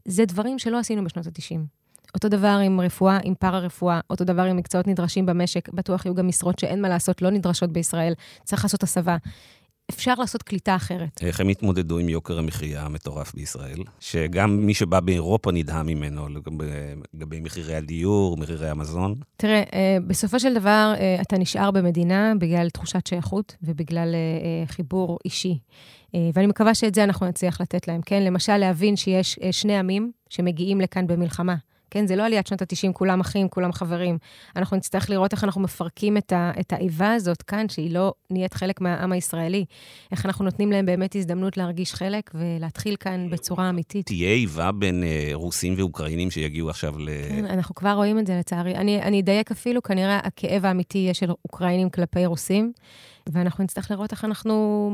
[0.06, 1.60] זה דברים שלא עשינו בשנות ה-90.
[2.16, 5.70] אותו דבר עם רפואה, עם פארה-רפואה, אותו דבר עם מקצועות נדרשים במשק.
[5.70, 9.18] בטוח יהיו גם משרות שאין מה לעשות, לא נדרשות בישראל, צריך לעשות הסבה.
[9.92, 11.20] אפשר לעשות קליטה אחרת.
[11.22, 13.80] איך הם התמודדו עם יוקר המחיה המטורף בישראל?
[14.00, 16.28] שגם מי שבא באירופה נדהם ממנו
[17.14, 19.16] לגבי מחירי הדיור, מחירי המזון?
[19.38, 25.20] תראה, אה, בסופו של דבר אה, אתה נשאר במדינה בגלל תחושת שייכות ובגלל אה, חיבור
[25.26, 25.60] אישי.
[26.34, 28.24] ואני מקווה שאת זה אנחנו נצליח לתת להם, כן?
[28.24, 31.56] למשל, להבין שיש שני עמים שמגיעים לכאן במלחמה.
[31.96, 34.18] כן, זה לא עליית שנות ה-90, כולם אחים, כולם חברים.
[34.56, 38.54] אנחנו נצטרך לראות איך אנחנו מפרקים את, ה, את האיבה הזאת כאן, שהיא לא נהיית
[38.54, 39.66] חלק מהעם הישראלי.
[40.12, 44.06] איך אנחנו נותנים להם באמת הזדמנות להרגיש חלק ולהתחיל כאן בצורה אמיתית.
[44.06, 47.10] תהיה איבה בין אה, רוסים ואוקראינים שיגיעו עכשיו ל...
[47.30, 48.76] כן, אנחנו כבר רואים את זה, לצערי.
[48.76, 52.72] אני, אני אדייק אפילו, כנראה הכאב האמיתי יהיה של אוקראינים כלפי רוסים,
[53.30, 54.90] ואנחנו נצטרך לראות איך אנחנו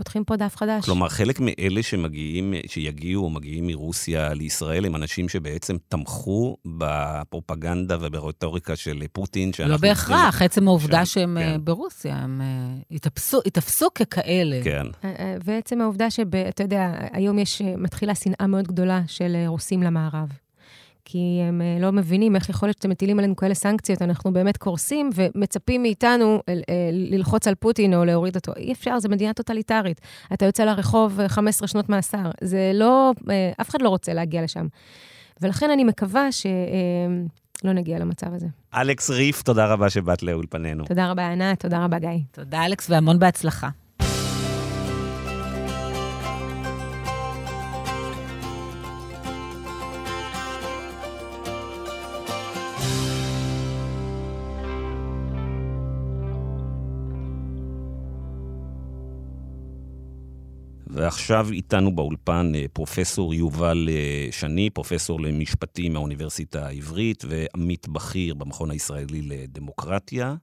[0.00, 0.84] פותחים פה דף חדש.
[0.84, 8.76] כלומר, חלק מאלה שמגיעים, שיגיעו או מגיעים מרוסיה לישראל, הם אנשים שבעצם תמכו בפרופגנדה וברטוריקה
[8.76, 10.44] של פוטין, לא בהכרח, צריכים...
[10.44, 11.60] עצם העובדה שם, שהם כן.
[11.64, 12.40] ברוסיה, הם
[12.90, 14.60] התאפסו, התאפסו ככאלה.
[14.64, 14.86] כן.
[15.44, 20.28] ועצם העובדה שאתה יודע, היום יש, מתחילה שנאה מאוד גדולה של רוסים למערב.
[21.12, 24.56] כי הם אה, לא מבינים איך יכול להיות שאתם מטילים עלינו כאלה סנקציות, אנחנו באמת
[24.56, 28.52] קורסים ומצפים מאיתנו אה, אה, ללחוץ על פוטין או להוריד אותו.
[28.56, 30.00] אי אפשר, זו מדינה טוטליטרית.
[30.32, 32.30] אתה יוצא לרחוב 15 שנות מאסר.
[32.40, 33.12] זה לא,
[33.60, 34.66] אף אחד לא רוצה להגיע לשם.
[35.40, 36.46] ולכן אני מקווה ש...
[37.64, 38.46] לא נגיע למצב הזה.
[38.74, 40.84] אלכס ריף, תודה רבה שבאת לאולפנינו.
[40.84, 42.08] תודה רבה, ענת, תודה רבה, גיא.
[42.32, 43.68] תודה, אלכס, והמון בהצלחה.
[61.00, 68.70] ועכשיו איתנו באולפן אה, פרופסור יובל אה, שני, פרופסור למשפטים מהאוניברסיטה העברית ועמית בכיר במכון
[68.70, 70.34] הישראלי לדמוקרטיה,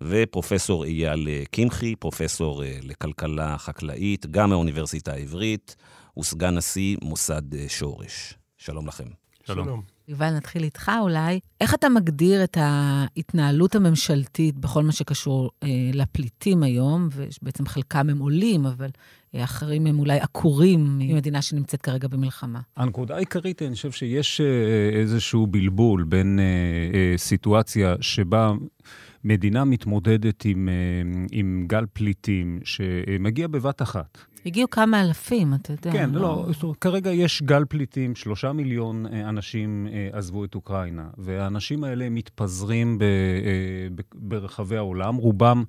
[0.00, 5.76] ופרופסור אייל אה, קמחי, פרופסור לכלכלה חקלאית, גם מהאוניברסיטה העברית,
[6.18, 8.34] וסגן נשיא מוסד שורש.
[8.56, 9.08] שלום לכם.
[9.46, 9.93] שלום.
[10.08, 11.40] יובל, נתחיל איתך אולי.
[11.60, 18.18] איך אתה מגדיר את ההתנהלות הממשלתית בכל מה שקשור אה, לפליטים היום, ובעצם חלקם הם
[18.18, 18.88] עולים, אבל
[19.34, 22.60] אה, אחרים הם אולי עקורים ממדינה שנמצאת כרגע במלחמה?
[22.76, 26.44] הנקודה העיקרית, אני חושב שיש אה, איזשהו בלבול בין אה,
[26.98, 28.52] אה, סיטואציה שבה...
[29.24, 30.74] מדינה מתמודדת עם, אה,
[31.32, 34.18] עם גל פליטים שמגיע בבת אחת.
[34.46, 35.92] הגיעו כמה אלפים, אתה יודע.
[35.92, 41.06] כן, לא, לא כרגע יש גל פליטים, שלושה מיליון אה, אנשים אה, עזבו את אוקראינה,
[41.18, 43.04] והאנשים האלה מתפזרים ב,
[44.14, 45.64] ברחבי העולם, רובם...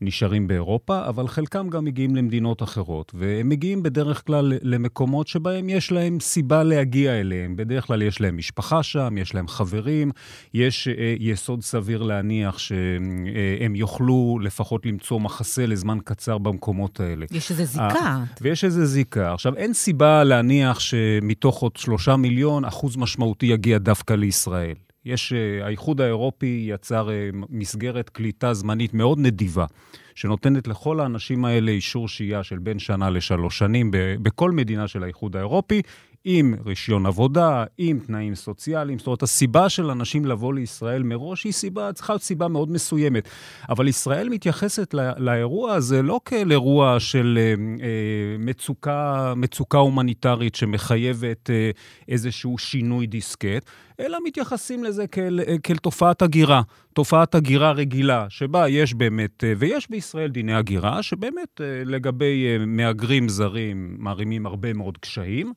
[0.00, 5.92] נשארים באירופה, אבל חלקם גם מגיעים למדינות אחרות, והם מגיעים בדרך כלל למקומות שבהם יש
[5.92, 7.56] להם סיבה להגיע אליהם.
[7.56, 10.10] בדרך כלל יש להם משפחה שם, יש להם חברים,
[10.54, 17.26] יש אה, יסוד סביר להניח שהם יוכלו לפחות למצוא מחסה לזמן קצר במקומות האלה.
[17.30, 18.24] יש איזו זיקה.
[18.40, 19.32] ויש איזו זיקה.
[19.32, 24.74] עכשיו, אין סיבה להניח שמתוך עוד שלושה מיליון, אחוז משמעותי יגיע דווקא לישראל.
[25.04, 29.66] יש, אה, האיחוד האירופי יצר אה, מסגרת קליטה זמנית מאוד נדיבה,
[30.14, 33.90] שנותנת לכל האנשים האלה אישור שהייה של בין שנה לשלוש שנים
[34.22, 35.82] בכל מדינה של האיחוד האירופי,
[36.24, 38.98] עם רישיון עבודה, עם תנאים סוציאליים.
[38.98, 43.28] זאת אומרת, הסיבה של אנשים לבוא לישראל מראש היא סיבה, צריכה להיות סיבה מאוד מסוימת.
[43.68, 50.54] אבל ישראל מתייחסת לא, לאירוע הזה לא כאל אירוע של אה, אה, מצוקה, מצוקה הומניטרית
[50.54, 51.70] שמחייבת אה,
[52.08, 58.68] איזשהו שינוי דיסקט, אלא מתייחסים לזה כאל, אה, כאל תופעת הגירה, תופעת הגירה רגילה, שבה
[58.68, 64.98] יש באמת, אה, ויש בישראל דיני הגירה, שבאמת אה, לגבי מהגרים זרים מערימים הרבה מאוד
[64.98, 65.52] קשיים.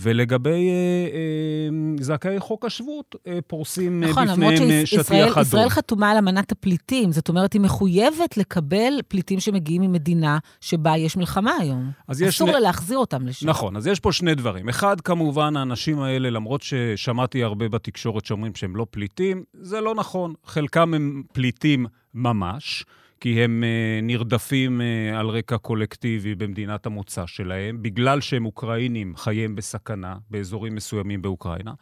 [0.00, 0.70] ולגבי
[2.00, 5.26] זכאי חוק השבות, פורסים נכון, בפניהם שטיח אדום.
[5.28, 10.96] נכון, ישראל חתומה על אמנת הפליטים, זאת אומרת, היא מחויבת לקבל פליטים שמגיעים ממדינה שבה
[10.96, 11.90] יש מלחמה היום.
[12.28, 13.48] אסור לה להחזיר אותם לשם.
[13.48, 14.68] נכון, אז יש פה שני דברים.
[14.68, 20.34] אחד, כמובן, האנשים האלה, למרות ששמעתי הרבה בתקשורת שאומרים שהם לא פליטים, זה לא נכון.
[20.44, 22.84] חלקם הם פליטים ממש.
[23.20, 29.56] כי הם uh, נרדפים uh, על רקע קולקטיבי במדינת המוצא שלהם, בגלל שהם אוקראינים, חייהם
[29.56, 31.72] בסכנה באזורים מסוימים באוקראינה,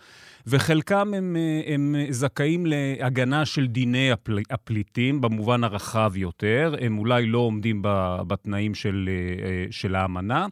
[0.47, 7.27] וחלקם הם, uh, הם זכאים להגנה של דיני הפל, הפליטים במובן הרחב יותר, הם אולי
[7.27, 7.81] לא עומדים
[8.27, 10.47] בתנאים של, uh, של האמנה.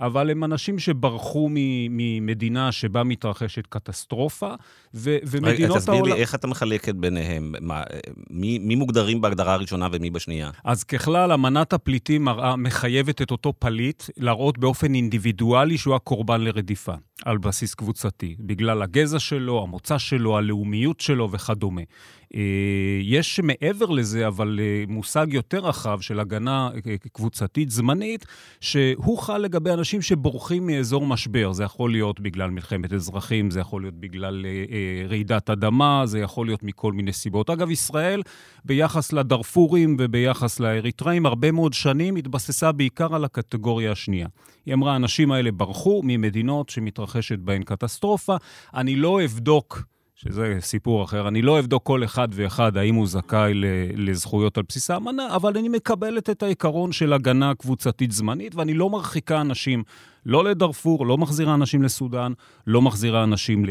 [0.00, 1.48] אבל הם אנשים שברחו
[1.90, 4.54] ממדינה שבה מתרחשת קטסטרופה,
[4.94, 5.64] ו- ומדינות העולם...
[5.64, 7.82] רגע, תסביר לי איך אתה מחלקת ביניהם, מה,
[8.30, 10.50] מי, מי מוגדרים בהגדרה הראשונה ומי בשנייה?
[10.64, 16.94] אז ככלל, אמנת הפליטים מראה, מחייבת את אותו פליט להראות באופן אינדיבידואלי שהוא הקורבן לרדיפה,
[17.24, 21.82] על בסיס קבוצתי, בגלל הגזע שלו, המוצא שלו, הלאומיות שלו וכדומה.
[22.34, 22.40] אה,
[23.02, 28.26] יש מעבר לזה, אבל אה, מושג יותר רחב של הגנה אה, קבוצתית זמנית,
[28.60, 31.52] שהוא חל לגבי אנשים שבורחים מאזור משבר.
[31.52, 34.46] זה יכול להיות בגלל מלחמת אזרחים, זה יכול להיות בגלל
[35.08, 37.50] רעידת אדמה, זה יכול להיות מכל מיני סיבות.
[37.50, 38.22] אגב, ישראל,
[38.64, 44.26] ביחס לדארפורים וביחס לאריתראים, הרבה מאוד שנים התבססה בעיקר על הקטגוריה השנייה.
[44.66, 48.36] היא אמרה, האנשים האלה ברחו ממדינות שמתרחשת בהן קטסטרופה.
[48.74, 49.82] אני לא אבדוק...
[50.22, 51.28] שזה סיפור אחר.
[51.28, 53.52] אני לא אבדוק כל אחד ואחד האם הוא זכאי
[53.96, 58.90] לזכויות על בסיס האמנה, אבל אני מקבלת את העיקרון של הגנה קבוצתית זמנית, ואני לא
[58.90, 59.82] מרחיקה אנשים
[60.28, 62.32] לא לדארפור, לא מחזירה אנשים לסודאן,
[62.66, 63.64] לא מחזירה אנשים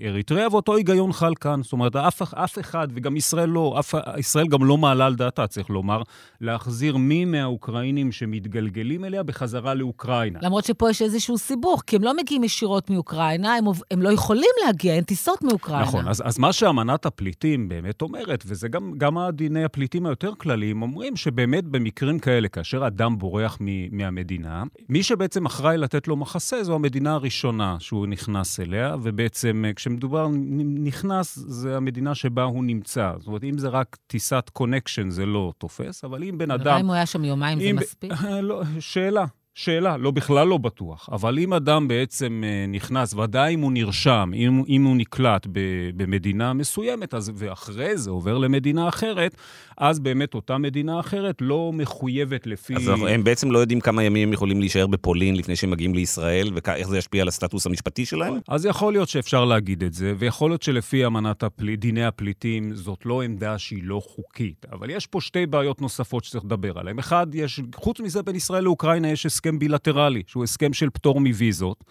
[0.00, 1.62] לאריתריאה, ואותו היגיון חל כאן.
[1.62, 5.46] זאת אומרת, אף, אף אחד, וגם ישראל לא, אף, ישראל גם לא מעלה על דעתה,
[5.46, 6.02] צריך לומר,
[6.40, 10.38] להחזיר מי מהאוקראינים שמתגלגלים אליה בחזרה לאוקראינה.
[10.42, 14.50] למרות שפה יש איזשהו סיבוך, כי הם לא מגיעים ישירות מאוקראינה, הם, הם לא יכולים
[14.66, 15.82] להגיע, אין טיסות מאוקראינה.
[15.82, 20.82] נכון, אז, אז מה שאמנת הפליטים באמת אומרת, וזה גם, גם הדיני הפליטים היותר כלליים,
[20.82, 26.16] אומרים שבאמת במקרים כאלה, כאשר אדם בורח מ, מהמדינה, מי שבעצם אחראי לתת לתת לו
[26.16, 30.28] מחסה, זו המדינה הראשונה שהוא נכנס אליה, ובעצם אה, כשמדובר
[30.84, 33.12] נכנס, זה המדינה שבה הוא נמצא.
[33.18, 36.78] זאת אומרת, אם זה רק טיסת קונקשן, זה לא תופס, אבל אם בן אדם...
[36.80, 38.12] אם הוא היה שם יומיים, זה מספיק?
[38.48, 39.24] לא, שאלה.
[39.54, 41.08] שאלה, לא, בכלל לא בטוח.
[41.12, 45.60] אבל אם אדם בעצם אה, נכנס, ודאי אם הוא נרשם, אם, אם הוא נקלט ב,
[45.96, 49.36] במדינה מסוימת, אז, ואחרי זה עובר למדינה אחרת,
[49.78, 52.76] אז באמת אותה מדינה אחרת לא מחויבת לפי...
[52.76, 56.50] אז הם בעצם לא יודעים כמה ימים הם יכולים להישאר בפולין לפני שהם מגיעים לישראל,
[56.54, 58.34] ואיך זה ישפיע על הסטטוס המשפטי שלהם?
[58.48, 61.74] אז יכול להיות שאפשר להגיד את זה, ויכול להיות שלפי אמנת הפל...
[61.74, 64.66] דיני הפליטים, זאת לא עמדה שהיא לא חוקית.
[64.72, 66.98] אבל יש פה שתי בעיות נוספות שצריך לדבר עליהן.
[66.98, 71.84] אחד, יש, חוץ מזה, בין ישראל לאוקראינה יש הסכם בילטרלי, שהוא הסכם של פטור מוויזות.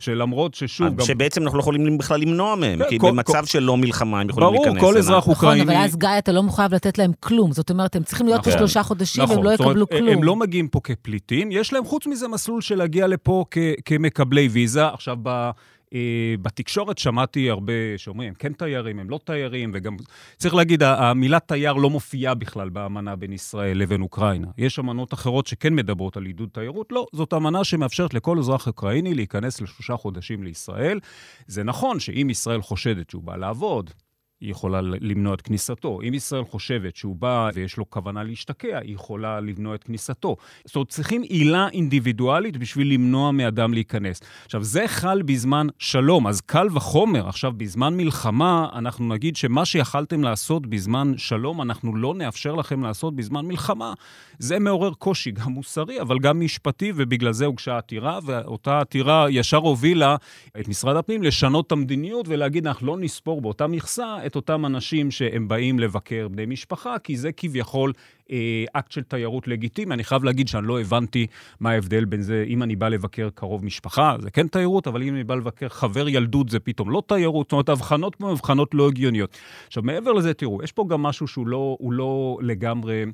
[0.00, 0.96] שלמרות ששוב...
[0.96, 1.06] גם...
[1.06, 3.46] שבעצם אנחנו לא יכולים בכלל למנוע מהם, כן, כי כל, במצב כל...
[3.46, 4.80] של לא מלחמה הם יכולים ברור, להיכנס.
[4.80, 5.62] ברור, כל אזרח אוקראיני...
[5.64, 7.52] נכון, אבל אז גיא, אתה לא מחויב לתת להם כלום.
[7.52, 8.58] זאת אומרת, הם צריכים להיות פה נכון.
[8.58, 10.08] שלושה חודשים, נכון, והם לא יקבלו אומרת, כלום.
[10.08, 14.48] הם לא מגיעים פה כפליטים, יש להם חוץ מזה מסלול של להגיע לפה כ- כמקבלי
[14.48, 14.86] ויזה.
[14.86, 15.50] עכשיו, ב...
[15.94, 19.96] אה, בתקשורת שמעתי הרבה שאומרים, הם כן תיירים, הם לא תיירים, וגם
[20.36, 24.46] צריך להגיד, המילה תייר לא מופיעה בכלל באמנה בין ישראל לבין אוקראינה.
[24.58, 29.14] יש אמנות אחרות שכן מדברות על עידוד תיירות, לא, זאת אמנה שמאפשרת לכל אזרח אוקראיני
[29.14, 31.00] להיכנס לשלושה חודשים לישראל.
[31.46, 33.90] זה נכון שאם ישראל חושדת שהוא בא לעבוד,
[34.40, 36.00] היא יכולה למנוע את כניסתו.
[36.08, 40.36] אם ישראל חושבת שהוא בא ויש לו כוונה להשתקע, היא יכולה למנוע את כניסתו.
[40.64, 44.20] זאת אומרת, צריכים עילה אינדיבידואלית בשביל למנוע מאדם להיכנס.
[44.44, 47.28] עכשיו, זה חל בזמן שלום, אז קל וחומר.
[47.28, 53.16] עכשיו, בזמן מלחמה, אנחנו נגיד שמה שיכלתם לעשות בזמן שלום, אנחנו לא נאפשר לכם לעשות
[53.16, 53.94] בזמן מלחמה.
[54.38, 59.56] זה מעורר קושי, גם מוסרי, אבל גם משפטי, ובגלל זה הוגשה עתירה, ואותה עתירה ישר
[59.56, 60.16] הובילה
[60.60, 65.10] את משרד הפנים לשנות את המדיניות ולהגיד, אנחנו לא נספור באותה מכסה את אותם אנשים
[65.10, 67.92] שהם באים לבקר בני משפחה, כי זה כביכול
[68.30, 69.94] אה, אקט של תיירות לגיטימי.
[69.94, 71.26] אני חייב להגיד שאני לא הבנתי
[71.60, 75.14] מה ההבדל בין זה, אם אני בא לבקר קרוב משפחה, זה כן תיירות, אבל אם
[75.14, 77.46] אני בא לבקר חבר ילדות, זה פתאום לא תיירות.
[77.46, 79.36] זאת אומרת, הבחנות כמו הבחנות לא הגיוניות.
[79.66, 83.04] עכשיו, מעבר לזה, תראו, יש פה גם משהו שהוא לא, לא לגמרי...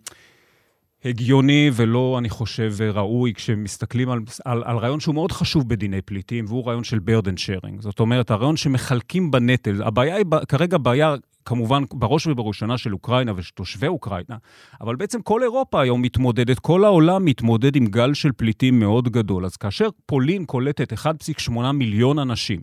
[1.04, 6.44] הגיוני ולא, אני חושב, ראוי כשמסתכלים על, על, על רעיון שהוא מאוד חשוב בדיני פליטים,
[6.48, 7.82] והוא רעיון של burden sharing.
[7.82, 9.82] זאת אומרת, הרעיון שמחלקים בנטל.
[9.82, 14.36] הבעיה היא כרגע בעיה, כמובן, בראש ובראשונה של אוקראינה ושל תושבי אוקראינה,
[14.80, 19.44] אבל בעצם כל אירופה היום מתמודדת, כל העולם מתמודד עם גל של פליטים מאוד גדול.
[19.44, 22.60] אז כאשר פולין קולטת 1.8 מיליון אנשים,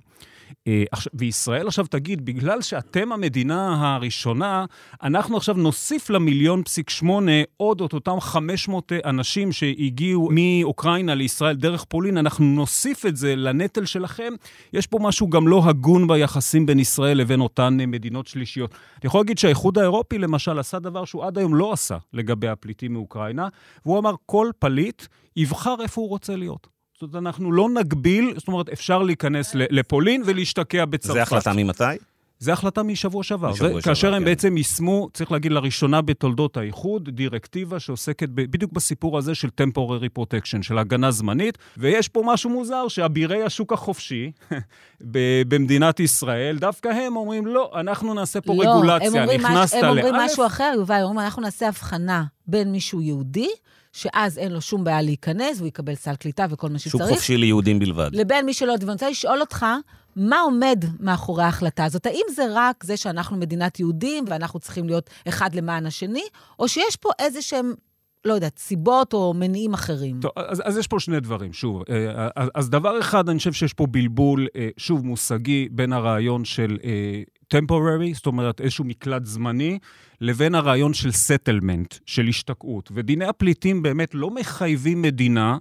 [1.13, 4.65] וישראל עכשיו תגיד, בגלל שאתם המדינה הראשונה,
[5.03, 11.83] אנחנו עכשיו נוסיף למיליון פסיק שמונה עוד את אותם 500 אנשים שהגיעו מאוקראינה לישראל דרך
[11.83, 14.33] פולין, אנחנו נוסיף את זה לנטל שלכם.
[14.73, 18.71] יש פה משהו גם לא הגון ביחסים בין ישראל לבין אותן מדינות שלישיות.
[18.71, 22.93] אני יכול להגיד שהאיחוד האירופי, למשל, עשה דבר שהוא עד היום לא עשה לגבי הפליטים
[22.93, 23.47] מאוקראינה,
[23.85, 25.03] והוא אמר, כל פליט
[25.35, 26.67] יבחר איפה הוא רוצה להיות.
[26.93, 31.13] זאת אומרת, אנחנו לא נגביל, זאת אומרת, אפשר להיכנס לפולין ולהשתקע בצרפת.
[31.13, 31.83] זה החלטה ממתי?
[32.39, 33.51] זה החלטה משבוע שעבר.
[33.51, 34.13] משבוע שעבר, כאשר כן.
[34.13, 39.47] הם בעצם יישמו, צריך להגיד, לראשונה בתולדות האיחוד, דירקטיבה שעוסקת ב, בדיוק בסיפור הזה של
[39.61, 44.31] temporary protection, של הגנה זמנית, ויש פה משהו מוזר, שאבירי השוק החופשי
[45.49, 49.83] במדינת ישראל, דווקא הם אומרים, לא, אנחנו נעשה פה לא, רגולציה, נכנסת לאלף.
[49.83, 53.49] הם אומרים משהו אחר, יובל, הם אומרים, אנחנו נעשה הבחנה בין מישהו יהודי,
[53.93, 56.91] שאז אין לו שום בעיה להיכנס, והוא יקבל סל קליטה וכל מה שצריך.
[56.91, 58.09] שוק חופשי ליהודים בלבד.
[58.13, 59.65] לבין מי שלא, ואני רוצה לשאול אותך,
[60.15, 62.05] מה עומד מאחורי ההחלטה הזאת?
[62.05, 66.23] האם זה רק זה שאנחנו מדינת יהודים ואנחנו צריכים להיות אחד למען השני,
[66.59, 67.73] או שיש פה איזה שהם
[68.25, 70.19] לא יודעת, סיבות או מניעים אחרים.
[70.19, 71.83] טוב, אז, אז יש פה שני דברים, שוב.
[71.89, 76.45] אה, אז, אז דבר אחד, אני חושב שיש פה בלבול, אה, שוב, מושגי, בין הרעיון
[76.45, 79.79] של אה, temporary, זאת אומרת איזשהו מקלט זמני,
[80.21, 82.91] לבין הרעיון של settlement, של השתקעות.
[82.95, 85.57] ודיני הפליטים באמת לא מחייבים מדינה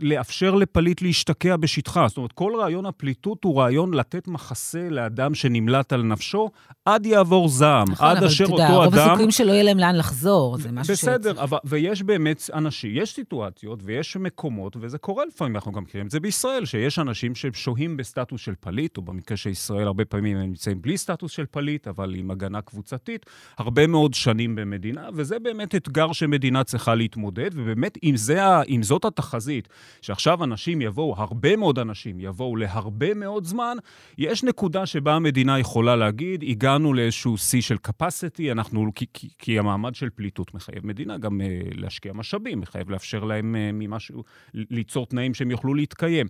[0.00, 2.08] לאפשר לפליט להשתקע בשטחה.
[2.08, 6.50] זאת אומרת, כל רעיון הפליטות הוא רעיון לתת מחסה לאדם שנמלט על נפשו
[6.84, 8.64] עד יעבור זעם, נכון, עד אשר אותו אדם...
[8.64, 11.38] נכון, אבל יודע, רוב הסיכויים שלא יהיה להם לאן לחזור, זה משהו בסדר, שצריך...
[11.38, 16.10] אבל, ויש באמת אנשים, יש סיטואציות ויש מקומות, וזה קורה לפעמים, אנחנו גם מכירים את
[16.10, 20.42] זה בישראל, שיש אנשים ששוהים בסטטוס של פליט, או במקרה של ישראל, הרבה פעמים הם
[20.42, 23.26] נמצאים בלי סטטוס של פליט, אבל עם הגנה קבוצתית,
[23.58, 29.04] הרבה מאוד שנים במדינה, וזה באמת אתגר שמדינה צריכה להתמודד, ובאמת, אם, זה, אם זאת
[29.04, 29.68] התחזית,
[30.00, 33.76] שעכשיו אנשים יבואו, הרבה מאוד אנשים יבואו להרבה מאוד זמן,
[34.18, 39.58] יש נקודה שבה המדינה יכולה להגיד, הגענו לאיזשהו שיא של capacity, אנחנו, כי, כי, כי
[39.58, 41.44] המעמד של פליטות מחייב מדינה גם אה,
[41.80, 46.26] להשקיע משאבים, מחייב לאפשר להם uh, ממשהו, ליצור תנאים שהם יוכלו להתקיים.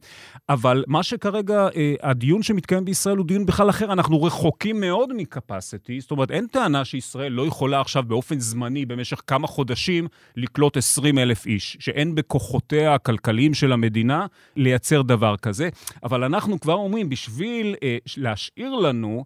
[0.48, 6.00] אבל מה שכרגע, uh, הדיון שמתקיים בישראל הוא דיון בכלל אחר, אנחנו רחוקים מאוד מקפסיטי,
[6.00, 11.18] זאת אומרת, אין טענה שישראל לא יכולה עכשיו באופן זמני, במשך כמה חודשים, לקלוט 20
[11.18, 12.98] אלף איש, שאין בכוחותיה
[13.36, 15.68] הכלכליים של המדינה לייצר דבר כזה.
[16.02, 19.24] אבל אנחנו כבר אומרים, בשביל אה, להשאיר לנו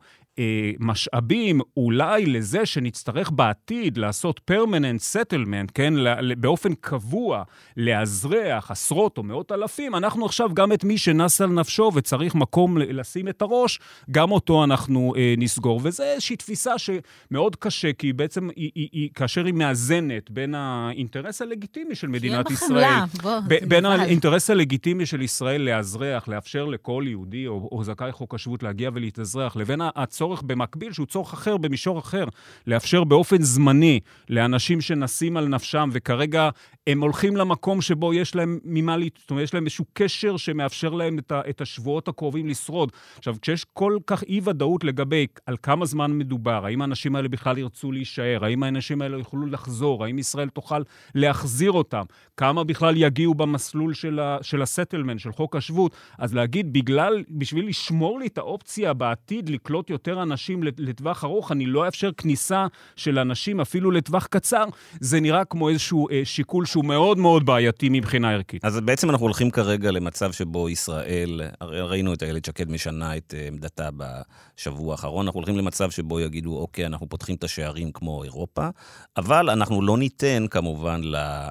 [0.80, 5.94] משאבים אולי לזה שנצטרך בעתיד לעשות פרמננט סטלמנט, כן,
[6.38, 7.42] באופן קבוע,
[7.76, 12.78] לאזרח עשרות או מאות אלפים, אנחנו עכשיו גם את מי שנס על נפשו וצריך מקום
[12.78, 15.80] לשים את הראש, גם אותו אנחנו אה, נסגור.
[15.84, 21.42] וזו איזושהי תפיסה שמאוד קשה, כי בעצם היא, היא, היא, כאשר היא מאזנת בין האינטרס
[21.42, 27.46] הלגיטימי של מדינת ישראל, בוא, ב- בין האינטרס הלגיטימי של ישראל לאזרח, לאפשר לכל יהודי
[27.46, 31.98] או, או זכאי חוק השבות להגיע ולהתאזרח, לבין הצורך צורך במקביל, שהוא צורך אחר, במישור
[31.98, 32.24] אחר,
[32.66, 36.48] לאפשר באופן זמני לאנשים שנסים על נפשם, וכרגע
[36.86, 41.18] הם הולכים למקום שבו יש להם ממה, זאת אומרת, יש להם איזשהו קשר שמאפשר להם
[41.18, 42.92] את, ה, את השבועות הקרובים לשרוד.
[43.18, 47.92] עכשיו, כשיש כל כך אי-ודאות לגבי על כמה זמן מדובר, האם האנשים האלה בכלל ירצו
[47.92, 50.82] להישאר, האם האנשים האלה יוכלו לחזור, האם ישראל תוכל
[51.14, 52.02] להחזיר אותם,
[52.36, 57.68] כמה בכלל יגיעו במסלול של, ה, של הסטלמנט, של חוק השבות, אז להגיד, בגלל, בשביל
[57.68, 63.18] לשמור לי את האופציה בעתיד לקלוט יותר אנשים לטווח ארוך, אני לא אאפשר כניסה של
[63.18, 64.64] אנשים אפילו לטווח קצר,
[65.00, 68.64] זה נראה כמו איזשהו אה, שיקול שהוא מאוד מאוד בעייתי מבחינה ערכית.
[68.64, 73.46] אז בעצם אנחנו הולכים כרגע למצב שבו ישראל, ראינו את איילת שקד משנה את אה,
[73.48, 78.68] עמדתה בשבוע האחרון, אנחנו הולכים למצב שבו יגידו, אוקיי, אנחנו פותחים את השערים כמו אירופה,
[79.16, 81.00] אבל אנחנו לא ניתן כמובן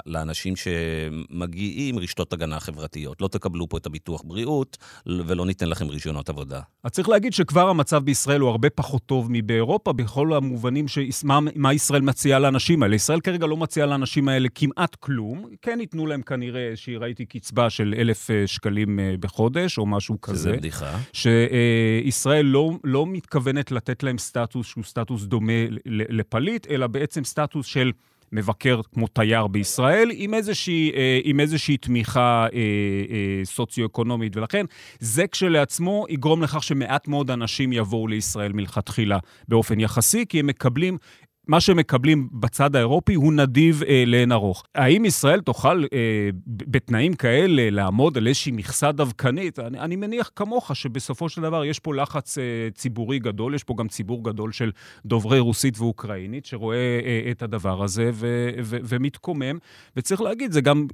[0.06, 3.22] לאנשים שמגיעים רשתות הגנה חברתיות.
[3.22, 6.62] לא תקבלו פה את הביטוח בריאות ולא ניתן לכם רישיונות עבודה.
[6.84, 11.74] אז צריך להגיד שכבר המצב בישראל הוא הוא הרבה פחות טוב מבאירופה, בכל המובנים שמה
[11.74, 12.96] ישראל מציעה לאנשים האלה.
[12.96, 15.46] ישראל כרגע לא מציעה לאנשים האלה כמעט כלום.
[15.62, 20.22] כן ייתנו להם כנראה איזושהי, ראיתי קצבה של אלף אה, שקלים אה, בחודש, או משהו
[20.22, 20.40] כזה.
[20.40, 20.98] שזה בדיחה.
[21.14, 25.54] שישראל לא, לא מתכוונת לתת להם סטטוס שהוא סטטוס דומה
[25.86, 27.92] לפליט, אלא בעצם סטטוס של...
[28.32, 34.38] מבקר כמו תייר בישראל, עם איזושהי, אה, עם איזושהי תמיכה אה, אה, סוציו-אקונומית.
[34.38, 34.66] ולכן
[35.00, 39.18] זה כשלעצמו יגרום לכך שמעט מאוד אנשים יבואו לישראל מלכתחילה
[39.48, 40.98] באופן יחסי, כי הם מקבלים
[41.50, 44.64] מה שמקבלים בצד האירופי הוא נדיב אה, לאין ארוך.
[44.76, 49.60] האם ישראל תוכל אה, בתנאים כאלה לעמוד על איזושהי מכסה דווקנית?
[49.60, 52.44] אני, אני מניח כמוך שבסופו של דבר יש פה לחץ אה,
[52.76, 54.72] ציבורי גדול, יש פה גם ציבור גדול של
[55.06, 59.58] דוברי רוסית ואוקראינית שרואה אה, את הדבר הזה ו, ו, ומתקומם.
[59.96, 60.88] וצריך להגיד, זה גם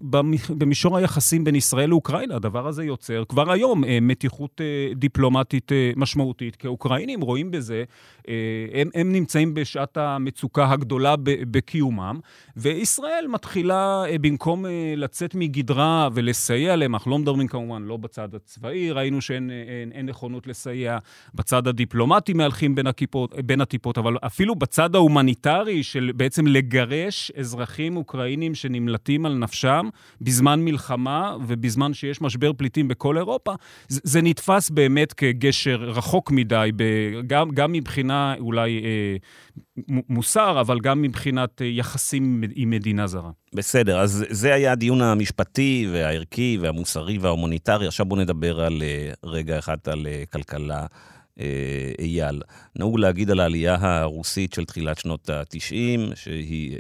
[0.50, 5.92] במישור היחסים בין ישראל לאוקראינה, הדבר הזה יוצר כבר היום אה, מתיחות אה, דיפלומטית אה,
[5.96, 7.84] משמעותית, כי האוקראינים רואים בזה,
[8.28, 8.34] אה,
[8.74, 10.45] הם, הם נמצאים בשעת המצוקה.
[10.46, 12.20] המצוקה הגדולה בקיומם,
[12.58, 18.36] וישראל מתחילה, אה, במקום אה, לצאת מגדרה ולסייע להם, אנחנו לא מדברים כמובן לא בצד
[18.36, 20.98] הצבאי, ראינו שאין אין, אין אין נכונות לסייע,
[21.34, 27.98] בצד הדיפלומטי מהלכים בין, הכיפות, בין הטיפות, אבל אפילו בצד ההומניטרי של בעצם לגרש אזרחים
[27.98, 29.90] אוקראינים שנמלטים על נפשם
[30.22, 33.54] בזמן מלחמה ובזמן שיש משבר פליטים בכל אירופה,
[33.88, 36.72] זה, זה נתפס באמת כגשר רחוק מדי,
[37.28, 39.18] גם, גם מבחינה אולי אה,
[39.88, 43.32] מוסר, אבל גם מבחינת אה, יחסים עם מדינה זרה.
[43.54, 47.88] בסדר, אז זה היה הדיון המשפטי והערכי והמוסרי וההומניטרי.
[47.88, 50.86] עכשיו בואו נדבר על אה, רגע אחד על אה, כלכלה.
[52.00, 52.42] אייל,
[52.76, 56.78] נהוג להגיד על העלייה הרוסית של תחילת שנות ה-90, שהיא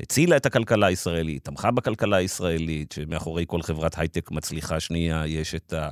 [0.00, 5.72] הצילה את הכלכלה הישראלית, תמכה בכלכלה הישראלית, שמאחורי כל חברת הייטק מצליחה שנייה יש את
[5.72, 5.90] ה...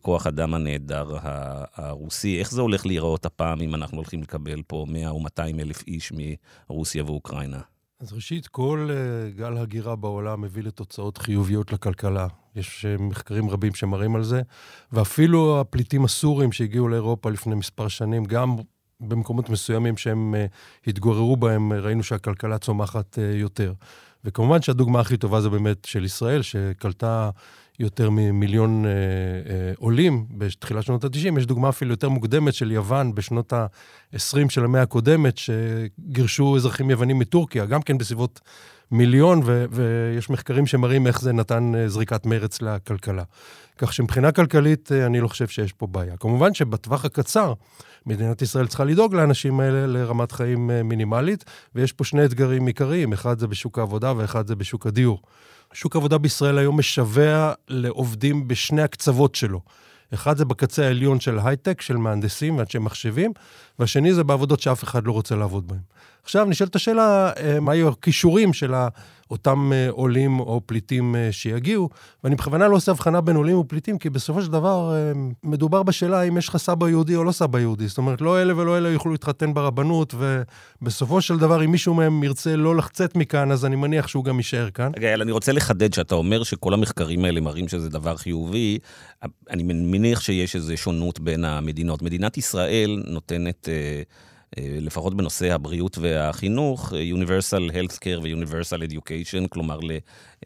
[0.00, 1.16] כוח אדם הנהדר
[1.74, 2.38] הרוסי.
[2.38, 6.12] איך זה הולך להיראות הפעם אם אנחנו הולכים לקבל פה 100 או 200 אלף איש
[6.68, 7.60] מרוסיה ואוקראינה?
[8.00, 12.26] אז ראשית, כל אה, גל הגירה בעולם מביא לתוצאות חיוביות לכלכלה.
[12.56, 14.42] יש אה, מחקרים רבים שמראים על זה,
[14.92, 18.56] ואפילו הפליטים הסורים שהגיעו לאירופה לפני מספר שנים, גם
[19.00, 20.46] במקומות מסוימים שהם אה,
[20.86, 23.72] התגוררו בהם, ראינו שהכלכלה צומחת יותר.
[24.24, 27.30] וכמובן שהדוגמה הכי טובה זה באמת של ישראל, שקלטה
[27.78, 31.38] יותר ממיליון אה, אה, עולים בתחילת שנות ה-90.
[31.38, 37.18] יש דוגמה אפילו יותר מוקדמת של יוון בשנות ה-20 של המאה הקודמת, שגירשו אזרחים יוונים
[37.18, 38.40] מטורקיה, גם כן בסביבות
[38.90, 43.22] מיליון, ו- ויש מחקרים שמראים איך זה נתן אה, זריקת מרץ לכלכלה.
[43.78, 46.16] כך שמבחינה כלכלית אה, אני לא חושב שיש פה בעיה.
[46.16, 47.52] כמובן שבטווח הקצר,
[48.06, 51.44] מדינת ישראל צריכה לדאוג לאנשים האלה לרמת חיים אה, מינימלית,
[51.74, 55.22] ויש פה שני אתגרים עיקריים, אחד זה בשוק העבודה ואחד זה בשוק הדיור.
[55.74, 59.60] שוק העבודה בישראל היום משווע לעובדים בשני הקצוות שלו.
[60.14, 63.32] אחד זה בקצה העליון של הייטק, של מהנדסים ואנשי מחשבים,
[63.78, 65.80] והשני זה בעבודות שאף אחד לא רוצה לעבוד בהן.
[66.24, 68.74] עכשיו נשאלת השאלה, אה, מה יהיו הכישורים של
[69.30, 71.88] אותם אה, עולים או פליטים אה, שיגיעו,
[72.24, 74.94] ואני בכוונה לא עושה הבחנה בין עולים ופליטים, כי בסופו של דבר
[75.42, 77.88] מדובר בשאלה אם יש לך סבא יהודי או לא סבא יהודי.
[77.88, 82.24] זאת אומרת, לא אלה ולא אלה יוכלו להתחתן ברבנות, ובסופו של דבר, אם מישהו מהם
[82.24, 84.92] ירצה לא לחצת מכאן, אז אני מניח שהוא גם יישאר כאן.
[84.96, 88.78] רגע, אני רוצה לחדד שאתה אומר שכל המחקרים האלה מראים שזה דבר חיובי.
[89.50, 92.02] אני מניח שיש איזו שונות בין המדינות.
[92.02, 93.63] מדינת ישראל נותנת...
[93.68, 99.78] אה, לפחות בנושא הבריאות והחינוך, Universal Healthcare ו-Universal Education, כלומר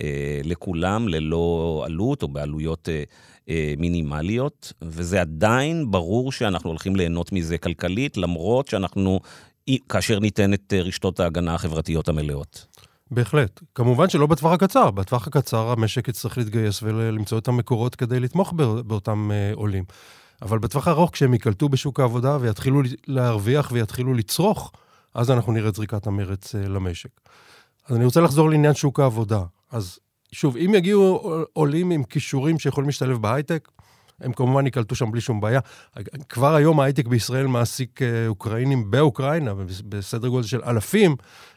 [0.02, 2.88] אה, לכולם, ללא עלות או בעלויות
[3.48, 9.20] אה, מינימליות, וזה עדיין ברור שאנחנו הולכים ליהנות מזה כלכלית, למרות שאנחנו,
[9.88, 12.66] כאשר ניתן את רשתות ההגנה החברתיות המלאות.
[13.10, 13.60] בהחלט.
[13.74, 14.90] כמובן שלא בטווח הקצר.
[14.90, 18.52] בטווח הקצר המשק יצטרך להתגייס ולמצוא את המקורות כדי לתמוך
[18.86, 19.84] באותם עולים.
[20.42, 24.72] אבל בטווח הארוך, כשהם ייקלטו בשוק העבודה ויתחילו להרוויח ויתחילו לצרוך,
[25.14, 27.10] אז אנחנו נראה את זריקת המרץ אה, למשק.
[27.86, 29.42] אז אני רוצה לחזור לעניין שוק העבודה.
[29.72, 29.98] אז
[30.32, 33.68] שוב, אם יגיעו עולים עם כישורים שיכולים להשתלב בהייטק,
[34.20, 35.60] הם כמובן ייקלטו שם בלי שום בעיה.
[36.28, 39.52] כבר היום ההייטק בישראל מעסיק אה, אוקראינים באוקראינה,
[39.88, 41.16] בסדר גודל של אלפים.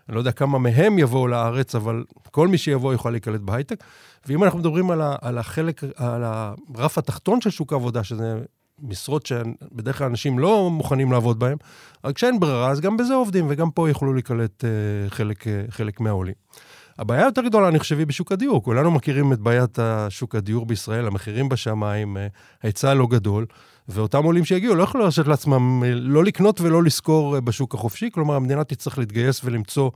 [0.09, 3.83] אני לא יודע כמה מהם יבואו לארץ, אבל כל מי שיבוא יוכל להיקלט בהייטק.
[4.25, 8.39] ואם אנחנו מדברים על, החלק, על הרף התחתון של שוק העבודה, שזה
[8.81, 11.57] משרות שבדרך כלל אנשים לא מוכנים לעבוד בהן,
[12.05, 15.99] רק כשאין ברירה, אז גם בזה עובדים, וגם פה יוכלו להיקלט uh, חלק, uh, חלק
[15.99, 16.33] מהעולים.
[16.99, 18.63] הבעיה היותר גדולה, אני חושב, היא בשוק הדיור.
[18.63, 22.27] כולנו מכירים את בעיית השוק הדיור בישראל, המחירים בשמיים, אה,
[22.63, 23.45] ההיצע לא גדול,
[23.87, 28.63] ואותם עולים שהגיעו לא יכולו להרשות לעצמם לא לקנות ולא לשכור בשוק החופשי, כלומר, המדינה
[28.63, 29.89] תצטרך להתגייס ולמצוא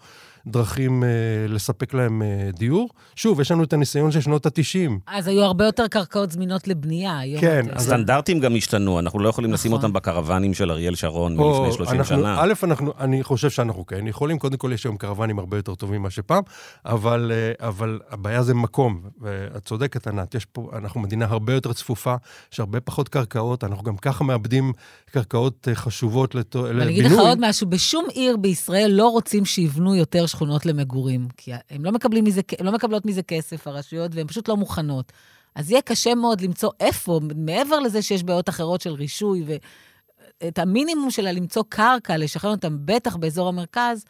[0.48, 1.10] דרכים אה,
[1.50, 2.90] לספק להם אה, דיור.
[3.16, 4.92] שוב, יש לנו את הניסיון של שנות ה-90.
[5.08, 7.20] אז היו הרבה יותר קרקעות זמינות לבנייה.
[7.40, 7.66] כן.
[7.72, 9.84] הסטנדרטים גם השתנו, אנחנו לא יכולים לשים נכון.
[9.84, 12.36] אותם בקרוונים של אריאל שרון או, מלפני 30 אנחנו, שנה.
[12.40, 16.02] א', אנחנו, אני חושב שאנחנו כן יכולים, קודם כל יש היום קרוונים הרבה יותר טובים
[16.02, 16.44] ממה שפעם,
[16.86, 21.74] אבל, אה, אבל הבעיה זה מקום, ואת צודקת, ענת, יש פה, אנחנו מדינה הרבה יותר
[21.74, 22.16] צפופה,
[22.54, 24.74] יש הרבה פחות קרקעות, אנחנו גם ככה מאבדים
[25.12, 26.72] קרקעות אה, חשובות לבינוי.
[26.72, 31.52] אני אגיד לך עוד משהו, בשום עיר בישראל לא רוצים שיבנו יותר שכונות למגורים, כי
[31.70, 31.92] הם לא,
[32.24, 35.12] מזה, לא מקבלות מזה כסף, הרשויות, והן פשוט לא מוכנות.
[35.56, 41.12] אז יהיה קשה מאוד למצוא איפה, מעבר לזה שיש בעיות אחרות של רישוי, ואת המינימום
[41.12, 44.06] שלה למצוא קרקע, לשחרר אותם, בטח באזור המרכז,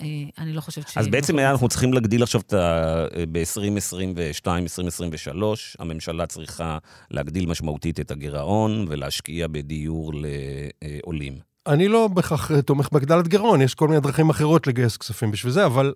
[0.00, 0.06] אה,
[0.38, 0.98] אני לא חושבת ש...
[0.98, 3.04] אז בעצם אנחנו צריכים להגדיל עכשיו את ה...
[3.32, 4.06] ב-2022,
[4.46, 6.78] 2023, הממשלה צריכה
[7.10, 11.38] להגדיל משמעותית את הגירעון ולהשקיע בדיור לעולים.
[11.66, 15.66] אני לא בהכרח תומך בהגדלת גירעון, יש כל מיני דרכים אחרות לגייס כספים בשביל זה,
[15.66, 15.94] אבל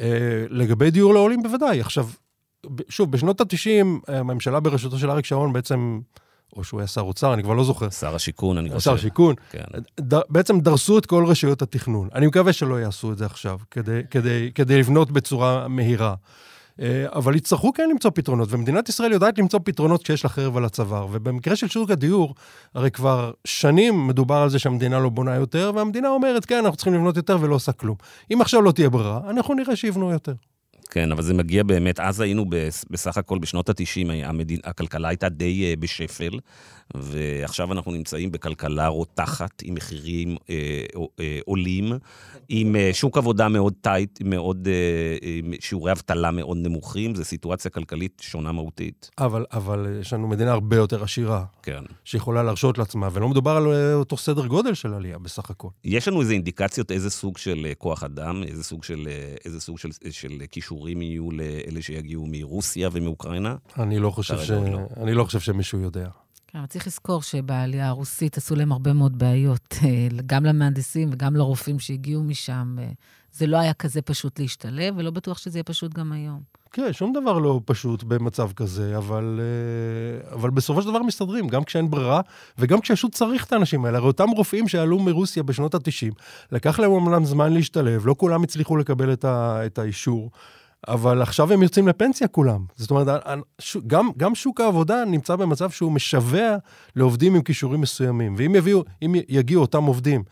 [0.00, 0.06] אה,
[0.50, 1.80] לגבי דיור לעולים בוודאי.
[1.80, 2.08] עכשיו,
[2.88, 6.00] שוב, בשנות ה-90, הממשלה בראשותו של אריק שרון בעצם,
[6.56, 8.80] או שהוא היה שר אוצר, אני כבר לא זוכר, שר השיכון, אני חושב.
[8.80, 9.64] שר שיכון, כן.
[10.00, 12.08] ד, בעצם דרסו את כל רשויות התכנון.
[12.14, 16.14] אני מקווה שלא יעשו את זה עכשיו, כדי, כדי, כדי לבנות בצורה מהירה.
[16.80, 20.64] אה, אבל יצטרכו כן למצוא פתרונות, ומדינת ישראל יודעת למצוא פתרונות כשיש לה חרב על
[20.64, 21.06] הצוואר.
[21.12, 22.34] ובמקרה של שוק הדיור,
[22.74, 26.94] הרי כבר שנים מדובר על זה שהמדינה לא בונה יותר, והמדינה אומרת, כן, אנחנו צריכים
[26.94, 27.96] לבנות יותר ולא עושה כלום.
[28.32, 30.32] אם עכשיו לא תהיה ברירה, אנחנו נראה שיבנו יותר.
[30.90, 35.28] כן, אבל זה מגיע באמת, אז היינו בס- בסך הכל בשנות ה-90, המדין, הכלכלה הייתה
[35.28, 36.38] די אה, בשפל,
[36.94, 40.84] ועכשיו אנחנו נמצאים בכלכלה רותחת, עם מחירים אה,
[41.20, 41.92] אה, עולים,
[42.48, 47.70] עם אה, שוק עבודה מאוד טייט, מאוד, אה, עם שיעורי אבטלה מאוד נמוכים, זו סיטואציה
[47.70, 49.10] כלכלית שונה מהותית.
[49.18, 51.82] אבל, אבל יש לנו מדינה הרבה יותר עשירה, כן.
[52.04, 55.68] שיכולה להרשות לעצמה, ולא מדובר על אה, אותו סדר גודל של עלייה בסך הכל.
[55.84, 59.60] יש לנו איזה אינדיקציות איזה סוג של אה, כוח אדם, איזה סוג של, אה, איזה
[59.60, 63.56] סוג של, של כישורים יהיו לאלה שיגיעו מרוסיה ומאוקראינה?
[63.78, 64.50] אני לא חושב, ש...
[64.50, 64.78] לא.
[64.96, 66.08] אני לא חושב שמישהו יודע.
[66.54, 71.36] כן, אבל צריך לזכור שבעלייה הרוסית עשו להם הרבה מאוד בעיות, אה, גם למהנדסים וגם
[71.36, 72.76] לרופאים שהגיעו משם.
[72.78, 72.88] אה,
[73.32, 76.40] זה לא היה כזה פשוט להשתלב, ולא בטוח שזה יהיה פשוט גם היום.
[76.72, 81.64] כן, שום דבר לא פשוט במצב כזה, אבל, אה, אבל בסופו של דבר מסתדרים, גם
[81.64, 82.20] כשאין ברירה,
[82.58, 83.98] וגם כשפשוט צריך את האנשים האלה.
[83.98, 86.14] הרי אותם רופאים שעלו מרוסיה בשנות ה-90,
[86.52, 90.30] לקח להם אומנם זמן להשתלב, לא כולם הצליחו לקבל את, ה, את האישור,
[90.88, 92.64] אבל עכשיו הם יוצאים לפנסיה כולם.
[92.76, 93.22] זאת אומרת,
[93.86, 96.56] גם, גם שוק העבודה נמצא במצב שהוא משווע
[96.96, 98.34] לעובדים עם כישורים מסוימים.
[98.38, 100.22] ואם יביאו, אם יגיעו אותם עובדים,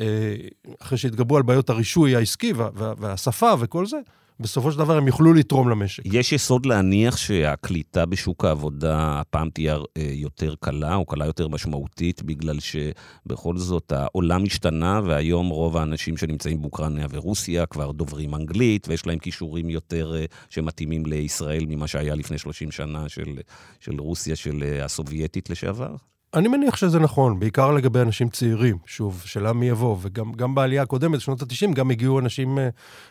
[0.00, 0.34] אה,
[0.82, 3.96] אחרי שהתגברו על בעיות הרישוי העסקי וה, וה, והשפה וכל זה,
[4.42, 6.02] בסופו של דבר הם יוכלו לתרום למשק.
[6.06, 12.22] יש יסוד להניח שהקליטה בשוק העבודה הפעם תהיה אה, יותר קלה, או קלה יותר משמעותית,
[12.22, 19.06] בגלל שבכל זאת העולם השתנה, והיום רוב האנשים שנמצאים באוקראינה ורוסיה כבר דוברים אנגלית, ויש
[19.06, 23.38] להם כישורים יותר אה, שמתאימים לישראל ממה שהיה לפני 30 שנה של,
[23.80, 25.96] של רוסיה, של אה, הסובייטית לשעבר.
[26.34, 28.76] אני מניח שזה נכון, בעיקר לגבי אנשים צעירים.
[28.86, 32.68] שוב, שאלה מי יבוא, וגם גם בעלייה הקודמת, בשנות ה-90, גם הגיעו אנשים אה,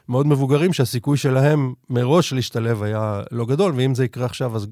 [0.09, 4.67] מאוד מבוגרים, שהסיכוי שלהם מראש להשתלב היה לא גדול, ואם זה יקרה עכשיו, אז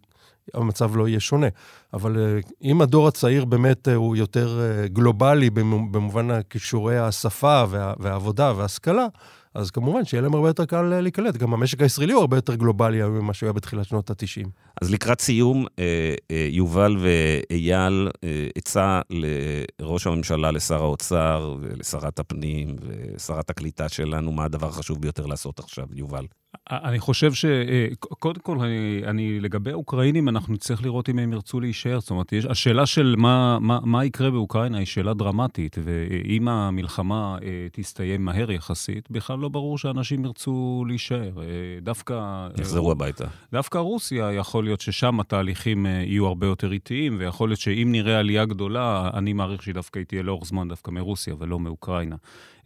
[0.54, 1.47] המצב לא יהיה שונה.
[1.93, 7.93] אבל אה, אם הדור הצעיר באמת אה, הוא יותר גלובלי במ- במובן הכישורי השפה וה,
[8.00, 9.06] והעבודה וההשכלה,
[9.54, 11.38] אז כמובן שיהיה להם הרבה יותר קל אה, להיקלט.
[11.38, 14.47] גם המשק הישראלי הוא הרבה יותר גלובלי ממה שהוא היה בתחילת שנות ה-90.
[14.82, 18.10] אז לקראת סיום, אה, אה, יובל ואייל,
[18.56, 25.60] עצה לראש הממשלה, לשר האוצר ולשרת הפנים ושרת הקליטה שלנו, מה הדבר החשוב ביותר לעשות
[25.60, 26.26] עכשיו, יובל?
[26.72, 32.00] אני חושב שקודם כל, אני, אני, לגבי האוקראינים, אנחנו נצטרך לראות אם הם ירצו להישאר.
[32.00, 37.38] זאת אומרת, יש, השאלה של מה, מה, מה יקרה באוקראינה היא שאלה דרמטית, ואם המלחמה
[37.43, 41.32] אה, תסתיים מהר יחסית, בכלל לא ברור שאנשים ירצו להישאר.
[41.38, 41.45] אה,
[41.82, 42.47] דווקא...
[42.60, 43.26] יחזרו הביתה.
[43.52, 48.20] דווקא רוסיה, יכול להיות ששם התהליכים אה, יהיו הרבה יותר איטיים, ויכול להיות שאם נראה
[48.20, 52.16] עלייה גדולה, אני מעריך שהיא דווקא תהיה לאורך זמן דווקא מרוסיה ולא מאוקראינה.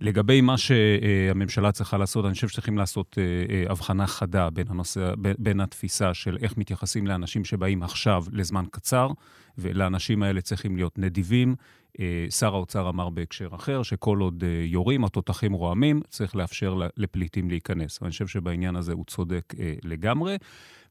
[0.04, 3.24] לגבי מה שהממשלה צריכה לעשות, אני חושב שצריכים לעשות אה,
[3.56, 9.10] אה, הבחנה חדה בין, הנושא, בין, התפיסה של איך מתייחסים לאנשים שבאים עכשיו לזמן קצר,
[9.58, 11.56] ולאנשים האלה צריכים להיות נדיבים.
[12.00, 17.50] אה, שר האוצר אמר בהקשר אחר, שכל עוד אה, יורים, התותחים רועמים, צריך לאפשר לפליטים
[17.50, 18.02] להיכנס.
[18.02, 20.38] ואני חושב שבעניין הזה הוא צודק אה, לגמרי.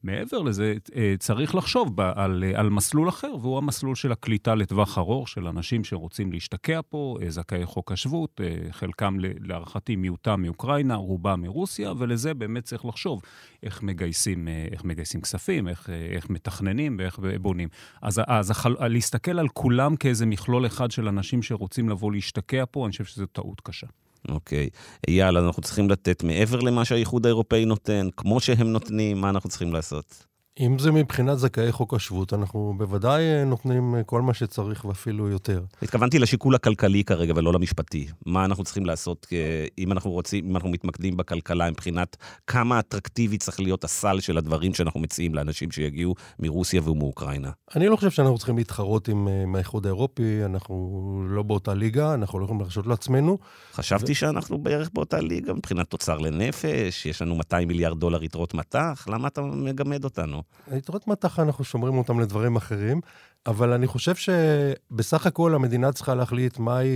[0.03, 5.29] מעבר לזה, אה, צריך לחשוב על, על מסלול אחר, והוא המסלול של הקליטה לטווח ארוך
[5.29, 11.41] של אנשים שרוצים להשתקע פה, אה, זכאי חוק השבות, אה, חלקם להערכתי מיעוטם מאוקראינה, רובם
[11.41, 13.23] מרוסיה, ולזה באמת צריך לחשוב
[13.63, 17.69] איך מגייסים, איך מגייסים כספים, איך, איך מתכננים ואיך בונים.
[18.03, 22.85] אז, אז החל, להסתכל על כולם כאיזה מכלול אחד של אנשים שרוצים לבוא להשתקע פה,
[22.85, 23.87] אני חושב שזו טעות קשה.
[24.29, 24.69] אוקיי.
[25.09, 29.73] אייל, אנחנו צריכים לתת מעבר למה שהאיחוד האירופאי נותן, כמו שהם נותנים, מה אנחנו צריכים
[29.73, 30.32] לעשות?
[30.61, 35.29] אם זה מבחינת זכאי חוק השבות, אנחנו בוודאי אה, נותנים אה, כל מה שצריך ואפילו
[35.29, 35.65] יותר.
[35.83, 38.07] התכוונתי לשיקול הכלכלי כרגע ולא למשפטי.
[38.27, 39.27] מה אנחנו צריכים לעשות
[39.79, 44.75] אם אנחנו רוצים, אם אנחנו מתמקדים בכלכלה מבחינת כמה אטרקטיבי צריך להיות הסל של הדברים
[44.75, 47.51] שאנחנו מציעים לאנשים שיגיעו מרוסיה ומאוקראינה.
[47.77, 52.15] אני לא חושב שאנחנו צריכים להתחרות עם, אה, עם האיחוד האירופי, אנחנו לא באותה ליגה,
[52.15, 53.39] אנחנו לא יכולים להרשות לעצמנו.
[53.73, 54.15] חשבתי ו...
[54.15, 59.29] שאנחנו בערך באותה ליגה מבחינת תוצר לנפש, יש לנו 200 מיליארד דולר יתרות מטח, למה
[59.29, 60.42] אתה מגמד אותנו?
[60.71, 63.01] היתרות מטח, אנחנו שומרים אותם לדברים אחרים,
[63.47, 66.87] אבל אני חושב שבסך הכל המדינה צריכה להחליט מהם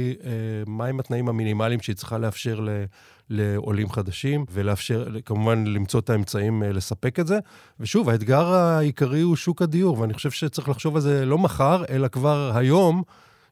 [0.67, 2.69] מה אה, התנאים המינימליים שהיא צריכה לאפשר ל...
[3.31, 7.39] לעולים חדשים, ולאפשר, כמובן, למצוא את האמצעים אה, לספק את זה.
[7.81, 12.09] ושוב, האתגר העיקרי הוא שוק הדיור, ואני חושב שצריך לחשוב על זה לא מחר, אלא
[12.09, 13.03] כבר היום,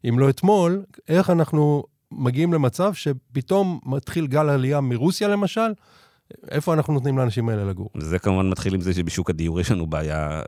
[0.09, 5.73] אם לא אתמול, איך אנחנו מגיעים למצב שפתאום מתחיל גל עלייה מרוסיה, למשל,
[6.51, 7.91] איפה אנחנו נותנים לאנשים האלה לגור?
[7.99, 10.43] זה כמובן מתחיל עם זה שבשוק הדיור יש לנו בעיה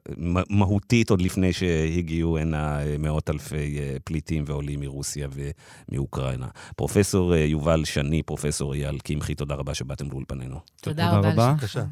[0.50, 6.46] מהותית עוד לפני שהגיעו הנה מאות אלפי אה, פליטים ועולים מרוסיה ומאוקראינה.
[6.76, 10.60] פרופסור אה, יובל שני, פרופסור אייל קמחי, תודה רבה שבאתם לאולפנינו.
[10.80, 11.52] תודה, תודה רבה.
[11.52, 11.84] בבקשה.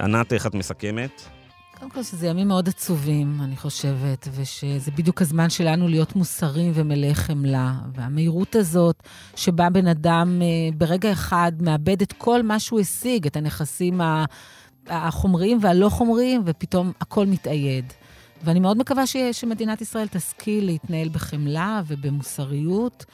[0.00, 1.41] ענת, איך את מסכמת?
[1.82, 7.14] קודם כל שזה ימים מאוד עצובים, אני חושבת, ושזה בדיוק הזמן שלנו להיות מוסריים ומלאי
[7.14, 7.74] חמלה.
[7.94, 9.02] והמהירות הזאת,
[9.36, 14.00] שבה בן אדם אה, ברגע אחד מאבד את כל מה שהוא השיג, את הנכסים
[14.86, 17.92] החומריים והלא חומריים, ופתאום הכל מתאייד.
[18.44, 23.04] ואני מאוד מקווה ש, שמדינת ישראל תשכיל להתנהל בחמלה ובמוסריות,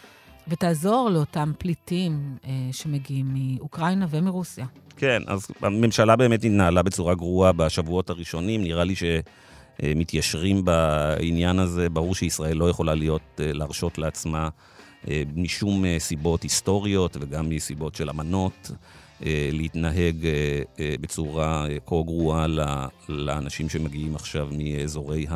[0.48, 4.66] ותעזור לאותם פליטים אה, שמגיעים מאוקראינה ומרוסיה.
[4.98, 8.62] כן, אז הממשלה באמת התנהלה בצורה גרועה בשבועות הראשונים.
[8.62, 11.88] נראה לי שמתיישרים בעניין הזה.
[11.88, 14.48] ברור שישראל לא יכולה להיות, אה, להרשות לעצמה
[15.08, 18.70] אה, משום אה, סיבות היסטוריות וגם מסיבות של אמנות.
[19.52, 20.16] להתנהג
[21.00, 22.46] בצורה כה גרועה
[23.08, 25.26] לאנשים שמגיעים עכשיו מאזורי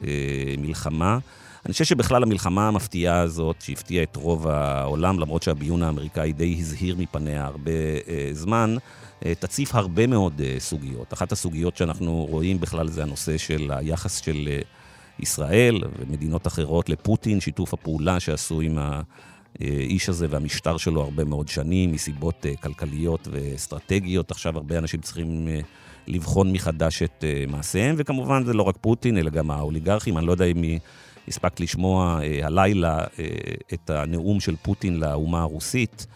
[0.00, 1.18] המלחמה.
[1.66, 6.96] אני חושב שבכלל המלחמה המפתיעה הזאת, שהפתיעה את רוב העולם, למרות שהביון האמריקאי די הזהיר
[6.98, 7.70] מפניה הרבה
[8.08, 8.76] אה, זמן,
[9.26, 11.12] אה, תציף הרבה מאוד אה, סוגיות.
[11.12, 14.60] אחת הסוגיות שאנחנו רואים בכלל זה הנושא של היחס של אה,
[15.18, 18.78] ישראל ומדינות אחרות לפוטין, שיתוף הפעולה שעשו עם
[19.60, 24.30] האיש הזה והמשטר שלו הרבה מאוד שנים, מסיבות אה, כלכליות ואסטרטגיות.
[24.30, 25.48] עכשיו הרבה אנשים צריכים...
[25.48, 25.60] אה,
[26.06, 30.18] לבחון מחדש את מעשיהם, וכמובן זה לא רק פוטין, אלא גם האוליגרכים.
[30.18, 30.64] אני לא יודע אם
[31.30, 33.24] הספקת לשמוע אה, הלילה אה,
[33.74, 36.06] את הנאום של פוטין לאומה הרוסית,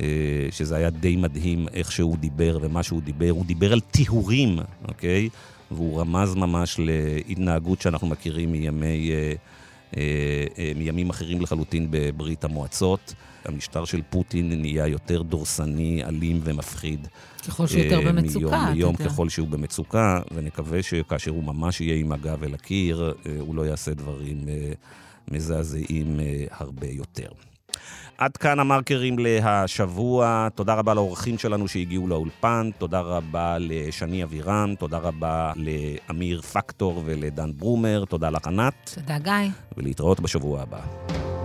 [0.00, 0.06] אה,
[0.50, 3.30] שזה היה די מדהים איך שהוא דיבר ומה שהוא דיבר.
[3.30, 4.58] הוא דיבר על טיהורים,
[4.88, 5.28] אוקיי?
[5.70, 9.32] והוא רמז ממש להתנהגות שאנחנו מכירים מימי, אה,
[9.96, 10.02] אה,
[10.58, 13.14] אה, מימים אחרים לחלוטין בברית המועצות.
[13.44, 17.08] המשטר של פוטין נהיה יותר דורסני, אלים ומפחיד.
[17.48, 18.40] ככל שהוא יותר אה, במצוקה.
[18.40, 23.32] מיום ליום ככל שהוא במצוקה, ונקווה שכאשר הוא ממש יהיה עם הגב אל הקיר, אה,
[23.40, 24.72] הוא לא יעשה דברים אה,
[25.30, 26.20] מזעזעים
[26.50, 27.28] הרבה יותר.
[28.18, 30.48] עד כאן המרקרים להשבוע.
[30.54, 37.50] תודה רבה לאורחים שלנו שהגיעו לאולפן, תודה רבה לשני אבירם, תודה רבה לאמיר פקטור ולדן
[37.56, 38.90] ברומר, תודה לך ענת.
[38.94, 39.50] תודה גיא.
[39.76, 41.41] ולהתראות בשבוע הבא.